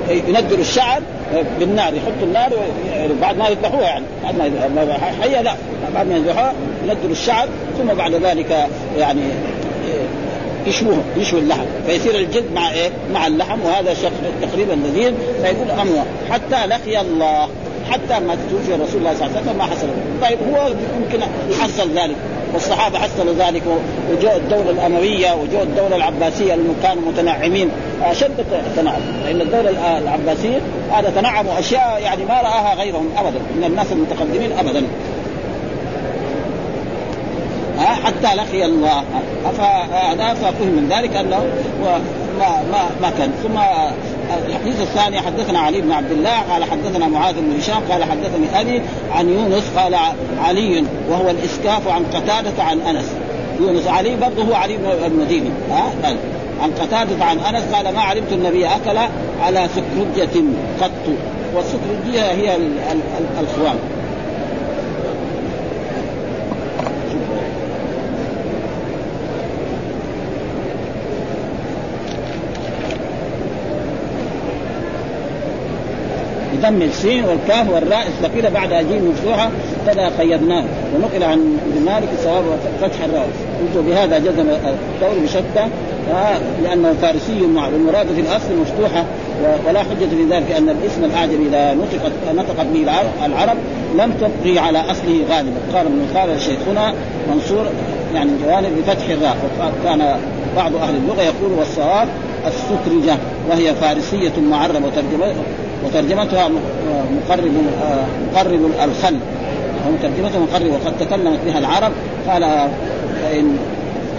[0.09, 1.01] يندروا الشعر
[1.59, 2.49] بالنار يحطوا النار
[3.21, 4.05] بعد ما يذبحوها يعني.
[4.23, 4.35] بعد
[4.75, 5.53] ما حية لا.
[5.95, 9.21] بعد ما يذبحوها يندروا الشعر ثم بعد ذلك يعني
[10.67, 11.65] يشوه يشوي اللحم.
[11.87, 13.61] فيصير الجلد مع إيه؟ مع اللحم.
[13.65, 13.95] وهذا
[14.41, 15.13] تقريبا لذيذ.
[15.41, 17.47] فيقول اموى حتى لقي الله.
[17.91, 19.87] حتى ما توفي رسول الله صلى الله عليه وسلم ما حصل
[20.21, 21.25] طيب هو يمكن
[21.61, 22.15] حصل ذلك
[22.53, 23.63] والصحابه حصلوا ذلك
[24.11, 27.69] وجاء الدولة الامويه وجاء الدولة العباسيه اللي كانوا متنعمين
[28.03, 30.59] اشد التنعم لأن الدولة العباسيه
[30.91, 34.83] هذا تنعموا اشياء يعني ما راها غيرهم ابدا من الناس المتقدمين ابدا
[37.79, 39.03] حتى لقي الله
[39.57, 41.45] فهذا ففهم من ذلك انه
[42.39, 43.59] ما ما ما كان ثم
[44.47, 48.81] الحديث الثاني حدثنا علي بن عبد الله قال حدثنا معاذ بن هشام قال حدثني أبي
[49.11, 49.95] عن يونس قال
[50.39, 53.05] علي وهو الإسكاف عن قتادة عن أنس.
[53.59, 55.91] يونس علي برضه هو علي بن المديني ها؟
[56.61, 58.97] عن قتادة عن أنس قال ما علمت النبي أكل
[59.41, 60.43] على سكرجة
[60.81, 60.91] قط.
[61.55, 62.57] والسكرجيه هي
[63.39, 63.75] الخوان.
[76.59, 79.49] بضم السين والكاف والراء الثقيلة بعد أجيم مفتوحة
[79.85, 80.63] كذا قيدناه
[80.95, 82.43] ونقل عن مالك الصواب
[82.81, 83.29] فتح الراء
[83.61, 85.67] قلت بهذا جزم القول بشتى
[86.63, 89.05] لأنه فارسي مع المراد في الأصل مفتوحة
[89.67, 92.85] ولا حجة في ذلك أن الاسم الأعجمي إذا نطقت نطقت به
[93.25, 93.57] العرب
[93.97, 95.57] لم تبقي على أصله غالبا.
[95.73, 96.93] قال ابن قال شيخنا
[97.33, 97.65] منصور
[98.15, 99.37] يعني جوانب بفتح الراء.
[99.81, 100.19] وكان
[100.55, 102.07] بعض أهل اللغة يقول والصواب
[102.47, 103.17] السكرجة
[103.49, 104.91] وهي فارسية معربة
[105.85, 106.49] وترجمتها
[107.27, 107.51] مقرب
[108.33, 109.15] مقرب الخل
[109.85, 111.91] أو ترجمتها مقرب وقد تكلمت بها العرب
[112.27, 112.69] قال
[113.21, 113.57] فإن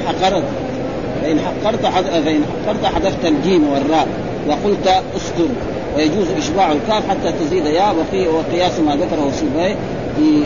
[0.06, 0.44] حقرت
[1.22, 1.80] فإن حقرت
[2.24, 4.06] فإن حقرت حذفت الجيم والراء
[4.48, 5.48] وقلت اسكر
[5.96, 7.94] ويجوز إشباع الكاف حتى تزيد ياء
[8.34, 9.76] وقياس ما ذكره سيبويه
[10.16, 10.44] في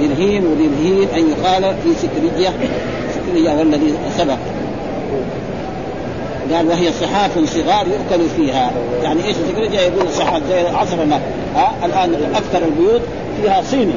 [0.00, 2.52] للهيم وللهيم أن يقال في سكرية
[3.14, 4.38] سكرية والذي سبق.
[6.54, 8.70] قال وهي صحاف صغار يؤكل فيها.
[9.02, 11.20] يعني إيش السكرجة يقول صحاف زي عصرنا.
[11.56, 13.00] ها الآن أكثر البيوت
[13.42, 13.92] فيها صيني.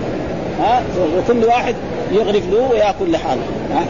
[0.60, 0.82] ها
[1.18, 1.76] وكل واحد
[2.12, 3.42] يغرف له ويأكل لحاله.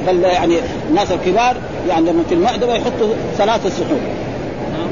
[0.07, 0.55] بل يعني
[0.89, 1.55] الناس الكبار
[1.89, 3.99] يعني لما في المأدبة يحطوا ثلاثة سحور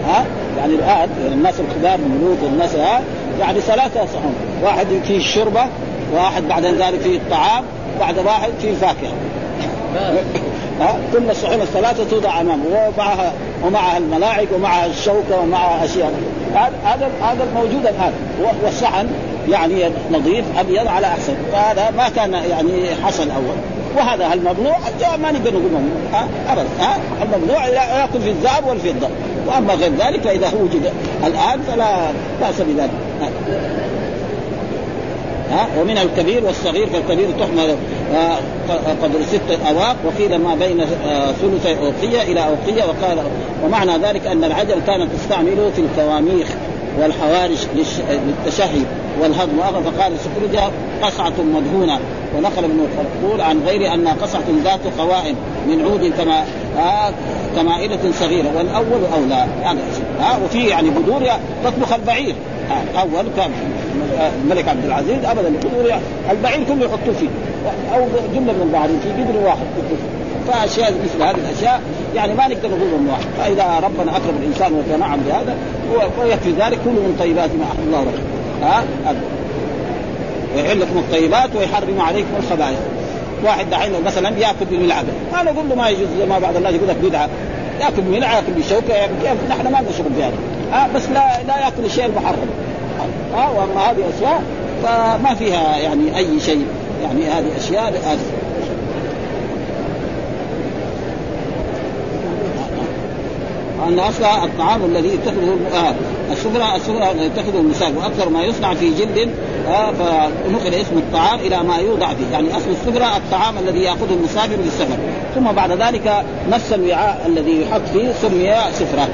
[0.07, 0.25] ها
[0.57, 3.01] يعني الآن الناس الكبار الملوك والناس ها
[3.39, 4.35] يعني ثلاثة صحون.
[4.63, 5.65] واحد فيه الشربة
[6.13, 7.63] واحد بعد ذلك فيه الطعام
[7.99, 9.13] بعد واحد فيه الفاكهة.
[10.83, 13.33] ها كل الصحون الثلاثة توضع أمامه ومعها
[13.65, 16.11] ومعها الملاعق ومعها الشوكة ومعها أشياء.
[16.83, 18.13] هذا هذا موجود الآن.
[18.63, 19.07] والصحن
[19.49, 21.33] يعني نظيف أبيض على أحسن.
[21.51, 23.55] فهذا ما كان يعني حصل أول.
[23.97, 24.77] وهذا الممنوع
[25.21, 26.23] ما نقدر نقول ممنوع.
[26.49, 29.07] ابدا ها الممنوع ياكل في الذهب والفضة.
[29.47, 30.91] وأما غير ذلك فاذا وجد
[31.27, 31.95] الآن فلا
[32.41, 32.91] باس بذلك
[35.79, 37.75] ومن الكبير والصغير فالكبير تحمل
[38.15, 38.37] آه،
[39.03, 43.17] قدر ستة أواق وقيل ما بين آه، ثلثي أوقية إلى أوقية وقال
[43.65, 46.47] ومعنى ذلك أن العجل كانت تستعمله في الكواميخ
[46.99, 48.81] والحوارش للتشهي.
[49.21, 50.63] والهضم فقال سكرجة
[51.01, 51.99] قصعة مدهونة.
[52.37, 55.35] ونقل ابن الخلقول عن غير أنها قصعة ذات قوائم
[55.67, 56.43] من عود كما
[56.77, 57.13] آه
[58.19, 58.47] صغيرة.
[58.57, 59.45] والأول أولى.
[59.61, 59.79] يعني
[60.21, 61.23] آه وفي يعني بدور
[61.63, 62.35] تطبخ البعير.
[62.71, 63.51] آه أول كان
[64.43, 65.91] الملك عبد العزيز أبدا البذور
[66.31, 67.29] البعير كله يحطوه فيه.
[67.95, 68.05] أو
[68.35, 69.65] جملة من البعرين في قدر واحد.
[70.47, 71.81] فأشياء مثل هذه الأشياء
[72.15, 73.25] يعني ما نقدر نقول من واحد.
[73.37, 75.57] فإذا ربنا أكرم الإنسان وتنعم بهذا
[76.19, 78.32] ويكفي ذلك كل من طيبات ما احل الله لكم
[78.63, 78.83] ها
[80.55, 82.77] ويحل لكم الطيبات ويحرم عليكم الخبائث.
[83.43, 86.95] واحد دحين مثلا يأكل بالملعقه ما نقول له ما يجوز ما بعض الناس يقول لك
[86.95, 87.29] بدعة.
[87.81, 89.13] يأكل بملعقه يأكل بشوكة يأكل
[89.49, 90.33] نحن ما نشرب بهذا
[90.71, 92.49] ها بس لا لا يأكل الشيء المحرم
[93.35, 94.43] ها وأما هذه أشياء
[94.83, 96.65] فما فيها يعني أي شيء.
[97.03, 98.19] يعني هذه أشياء هذه
[103.87, 105.93] أن أصل الطعام الذي يتخذه آه
[106.31, 109.29] السفرة السفرة الذي يتخذه النساء وأكثر ما يصنع في جلد
[109.67, 114.55] آه فنقل اسم الطعام إلى ما يوضع فيه، يعني أصل السفرة الطعام الذي ياخذه المسافر
[114.55, 114.97] للسفر،
[115.35, 119.07] ثم بعد ذلك نفس الوعاء الذي يحط فيه سمي سفرة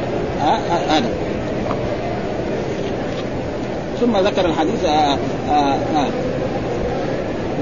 [0.44, 0.58] آه
[0.90, 1.08] هذا.
[1.08, 1.30] آه
[4.00, 5.18] ثم ذكر الحديث آه،
[5.50, 6.08] آه، آه.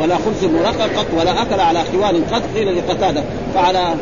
[0.01, 3.23] ولا خبز مرقق قط ولا أكل على خوان قط قيل لقتادة
[3.53, 3.93] فعلى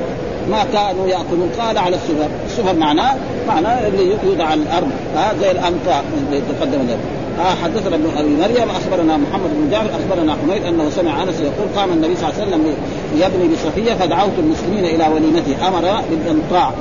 [0.51, 1.49] ما كانوا يأكلون.
[1.59, 3.15] قال على السفر، السفر معناه
[3.47, 4.89] معناه اللي يوضع على الأرض.
[5.15, 6.99] ها زي الامطار اللي تقدم ذلك.
[7.39, 11.67] آه حدثنا ابن أبي مريم أخبرنا محمد بن جعفر أخبرنا حميد أنه سمع أنس يقول
[11.75, 12.73] قام النبي صلى الله عليه وسلم
[13.15, 16.71] يبني بصفية فدعوت المسلمين إلى وليمته أمر بالانطاع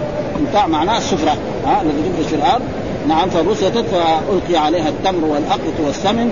[0.41, 2.63] انطاع معناه السفره ها الذي تفرش في الأرض.
[3.09, 6.31] نعم فبسطت فألقي عليها التمر والأقط والسمن.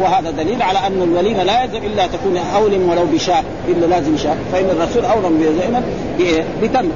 [0.00, 4.36] وهذا دليل على أن الوليمة لا يجب إلا تكون أولم ولو بشاء إلا لازم شاء
[4.52, 5.84] فإن الرسول أولم بزينب
[6.62, 6.92] بتمر.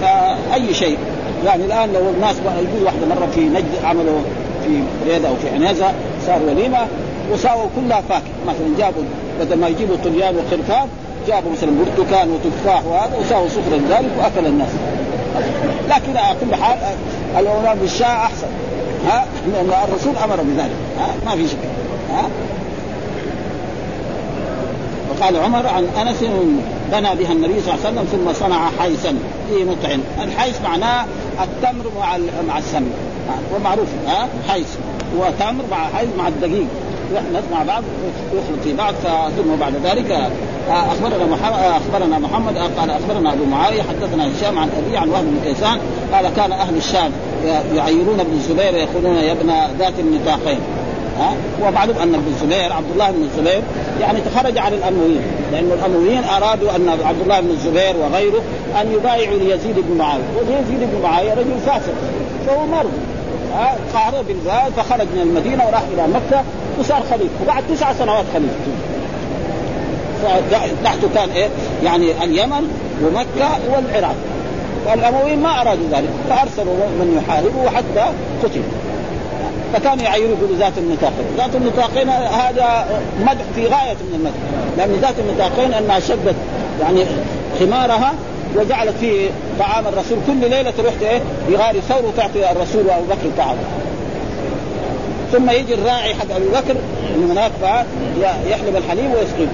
[0.00, 0.98] فأي شيء.
[1.46, 4.20] يعني الآن لو الناس يقول واحدة مرة في نجد عملوا
[4.66, 5.86] في رياضة أو في عنازة
[6.26, 6.78] صار وليمة
[7.32, 8.32] وساووا كلها فاكهة.
[8.46, 9.02] مثلا جابوا
[9.40, 10.88] بدل ما يجيبوا طليان وخرفان
[11.26, 14.68] جابوا مثلا برتقال وتفاح وهذا وساووا سفرة ذلك وأكل الناس.
[15.88, 16.78] لكن على كل حال
[17.38, 18.46] الأولاد بالشاء أحسن.
[19.08, 20.76] ها؟ لأن الرسول أمر بذلك.
[20.98, 21.58] ها؟ ما في شك.
[22.12, 22.28] ها؟
[25.10, 26.24] وقال عمر عن أنس
[26.92, 29.18] بنى بها النبي صلى الله عليه وسلم ثم صنع حيسا
[29.48, 30.00] فيه مطعم.
[30.22, 31.04] الحيس معناه
[31.42, 32.18] التمر مع
[32.48, 32.94] مع السمن.
[33.54, 33.88] ومعروف.
[34.06, 34.66] ها؟ حيس
[35.18, 36.66] وتمر مع حيس مع الدقيق.
[37.14, 37.82] يحنث مع بعض
[38.32, 38.94] يخلط في بعض
[39.36, 44.58] ثم بعد ذلك آه، أخبرنا آه، أخبرنا محمد آه، قال أخبرنا أبو معاوية حدثنا هشام
[44.58, 45.78] عن أبي عن وهب بن كيسان
[46.12, 47.10] قال كان أهل الشام
[47.74, 50.58] يعيرون ابن الزبير يقولون يا ابن ذات النطاقين.
[51.18, 53.62] ها ومعلوم أن ابن الزبير عبد الله بن الزبير
[54.00, 58.42] يعني خرج عن الأمويين لأن الأمويين أرادوا أن عبد الله بن الزبير وغيره
[58.80, 60.24] أن يبايعوا ليزيد بن معاوية.
[60.36, 61.94] ويزيد بن معاوية رجل فاسد
[62.46, 63.15] فهو مرض.
[63.94, 66.42] قهره بالبلاد فخرج من المدينة وراح إلى مكة
[66.78, 67.34] وصار خليفة.
[67.42, 68.54] وبعد تسع سنوات خليفة.
[70.84, 71.48] تحته كان إيه؟
[71.84, 72.68] يعني اليمن
[73.02, 74.14] ومكة والعراق.
[74.86, 78.62] والامويين ما أرادوا ذلك فأرسلوا من يحاربه وحتى قتل.
[79.74, 82.86] فكان يعيروا ذات النطاقين، ذات النطاقين هذا
[83.20, 84.36] مدح في غاية من المدح،
[84.78, 86.34] لأن ذات النطاقين أنها شدت
[86.80, 87.04] يعني
[87.60, 88.12] خمارها
[88.56, 89.28] وجعلت فيه
[89.58, 93.56] طعام الرسول كل ليلة تروح إيه بغار ثور وتعطي الرسول وأبو بكر طعام.
[95.32, 96.74] ثم يجي الراعي حق ابي بكر
[97.16, 97.84] من هناك
[98.50, 99.48] يحلب الحليب ويسقيه.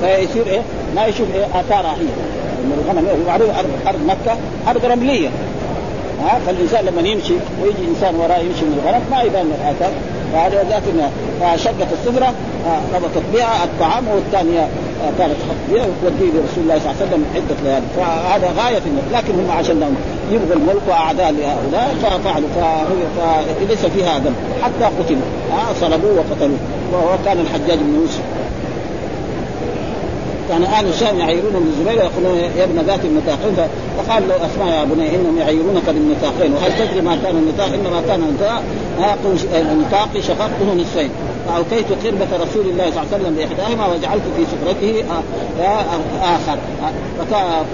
[0.00, 0.60] فيصير إيه؟
[0.96, 2.28] ما يشوف إيه اثارها هي.
[2.64, 3.50] الغنم معروف
[3.86, 4.36] ارض مكة
[4.68, 5.28] أرض رملية
[6.24, 9.92] ها فالإنسان لما يمشي ويجي إنسان وراه يمشي من الغنم ما يبان الآثار
[10.32, 10.82] فهذا ذات
[11.40, 12.32] فشقت الصفرة
[12.94, 14.68] ربطت بها الطعام والثانية
[15.18, 15.34] كانت
[15.70, 19.50] بها وتوديه لرسول الله صلى الله عليه وسلم عدة ليالي فهذا غاية في لكن هم
[19.50, 19.94] عشان
[20.32, 22.48] يبغوا الملك وأعداء لهؤلاء ففعلوا.
[23.60, 25.20] فليس فيها ذنب حتى قتلوا.
[25.80, 26.58] صلبوه وقتلوه
[26.92, 28.20] وهو كان الحجاج بن يوسف.
[30.48, 33.56] كان أهل الشام يعيرون ابن الزبير ويقولون يا ابن ذات النطاقين
[33.98, 38.36] فقال له اسمع يا بني إنهم يعيرونك بالنطاقين وهل تدري ما كان النطاق انما كان
[39.72, 41.10] النطاق شققته نصفين.
[41.48, 45.04] فأوكيت قربة رسول الله صلى الله عليه وسلم بإحداهما وجعلت في سفرته
[46.22, 46.58] آخر.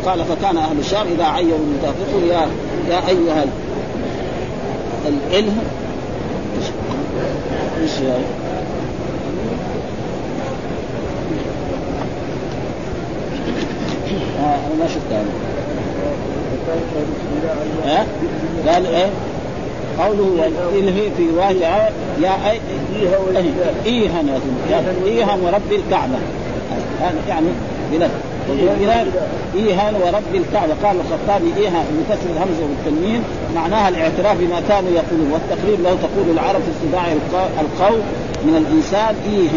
[0.06, 2.48] قال فكان أهل الشام إذا عيروا يقول يا
[2.90, 3.44] يا أيها
[5.08, 5.52] الإله
[7.82, 7.92] إيش
[14.44, 15.24] أنا ما شفتها
[17.84, 18.06] ها؟
[18.72, 19.06] قال إيه؟
[19.98, 21.90] قوله الهي في روايه
[22.22, 22.60] يا اي
[23.86, 24.40] ايهن
[25.06, 26.18] ايهن ورب الكعبة
[27.28, 27.46] يعني
[27.92, 28.10] بلد
[28.80, 29.06] بلاد
[29.56, 33.22] ايهان ورب الكعبة قال الخطابي ايهان بكسر الهمزة والتنوين
[33.54, 37.18] معناها الاعتراف بما كانوا يقولون والتقرير له تقول العرب في استدعاء
[37.60, 38.00] القول
[38.44, 39.48] من الإنسان إيه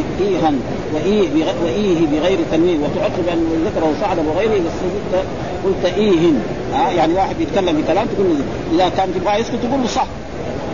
[0.96, 5.22] ايها وايه وإيه بغير تنوين وتعقب أن ذكره سعد وغيره بس
[5.66, 6.42] قلت ايهن
[6.74, 8.28] ها يعني واحد يتكلم بكلام تقول
[8.74, 10.06] إذا كان تبغى يسكت تقول له صح.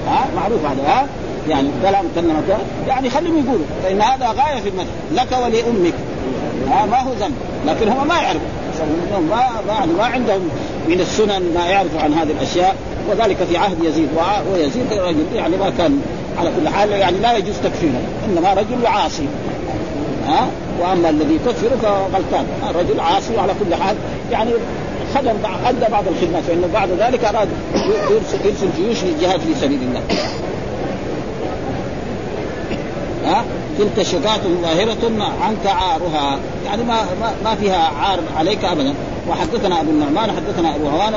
[0.07, 1.07] ها معروف هذا ها
[1.49, 2.43] يعني كلام كلمة
[2.87, 3.65] يعني خليهم يقولوا.
[3.83, 4.89] فإن هذا غاية في المدح.
[5.13, 5.93] لك ولأمك.
[6.69, 7.35] ها ما هو ذنب.
[7.67, 8.47] لكن هم ما يعرفوا.
[9.29, 10.49] ما ما ما عندهم
[10.87, 12.75] من السنن ما يعرفوا عن هذه الأشياء.
[13.09, 14.09] وذلك في عهد يزيد.
[14.53, 16.01] ويزيد رجل يعني ما كان
[16.39, 19.27] على كل حال يعني لا يجوز تكفيره إنما رجل عاصي.
[20.27, 20.47] ها؟
[20.81, 22.45] وأما الذي يكفره فغلطان.
[22.69, 23.95] الرجل عاصي وعلى كل حال.
[24.31, 24.51] يعني
[25.15, 27.47] خدم أدى بعض الخدمات فإنه بعد ذلك أراد
[28.11, 30.01] يرسل, يرسل جيوش للجهاد في سبيل الله.
[33.25, 33.43] ها؟
[33.79, 35.11] تلك شقاة ظاهرة
[35.41, 36.95] عنك عارها يعني ما
[37.43, 38.93] ما, فيها عار عليك ابدا.
[39.29, 41.13] وحدثنا أبو النعمان حدثنا أبو هوان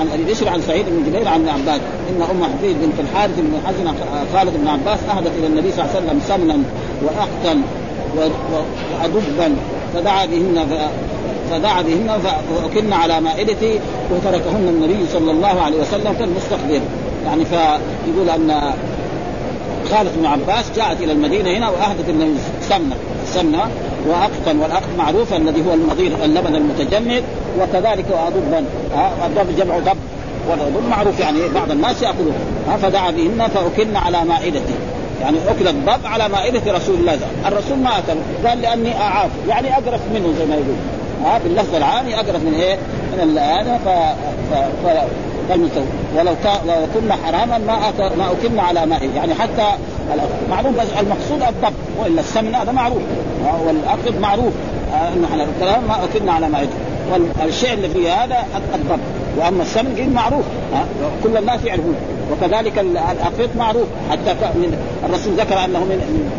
[0.00, 1.80] عن أبي بشر عن سعيد بن جبير عن ابن عباس
[2.10, 3.94] إن أم حفيظ بنت الحارث بن حزن
[4.34, 6.62] خالد بن عباس أهدت إلى النبي صلى الله عليه وسلم سمنا
[7.02, 7.62] واقتا
[8.16, 9.56] وأدبا
[9.94, 10.66] فدعا بهن
[11.50, 16.80] فدعا بهن فأكن على مائدته وتركهن النبي صلى الله عليه وسلم كالمستقبل.
[17.26, 18.72] يعني فيقول أن
[19.90, 22.96] خالد بن عباس جاءت إلى المدينة هنا وأهدت النبي سمنه
[23.26, 23.68] سمنه
[24.08, 27.22] واقطا والأقط معروف الذي هو المضير اللبن المتجمد
[27.60, 28.64] وكذلك اضبا
[29.26, 29.98] الضب جمع ضب.
[30.50, 32.34] والأضب معروف يعني بعض الناس يأكلوه.
[32.82, 34.74] فدعا بهن فاكلن على مائدته
[35.20, 38.48] يعني أكل الضب على مائدة رسول الله الرسول ما أكل.
[38.48, 39.30] قال لأني أعاف.
[39.48, 40.76] يعني أقرف منه زي ما يقول.
[41.24, 42.78] ها باللفظ العامي أقرف من إيه؟
[43.22, 43.88] من هذا ف...
[44.54, 44.58] ف...
[44.86, 45.04] ف...
[46.16, 46.34] ولو
[46.66, 48.00] لو كنا حراما ما أت...
[48.00, 49.66] ما أكلنا على مائه يعني حتى
[50.50, 51.74] معروف بس المقصود الضب.
[51.98, 53.02] وإلا السمن هذا معروف.
[53.66, 54.52] والأقرب معروف.
[55.16, 56.70] إنه على الكلام ما أكلنا على مائدة.
[57.42, 58.44] والشيء اللي فيه هذا
[58.74, 59.00] الضب.
[59.36, 60.44] وأما السمن قيل معروف
[61.22, 61.94] كل الناس يعرفون
[62.32, 66.30] وكذلك الاقرب معروف حتى من الرسول ذكر أنه من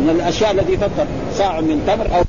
[0.00, 2.22] من الأشياء التي تفطر ساع من تمر أو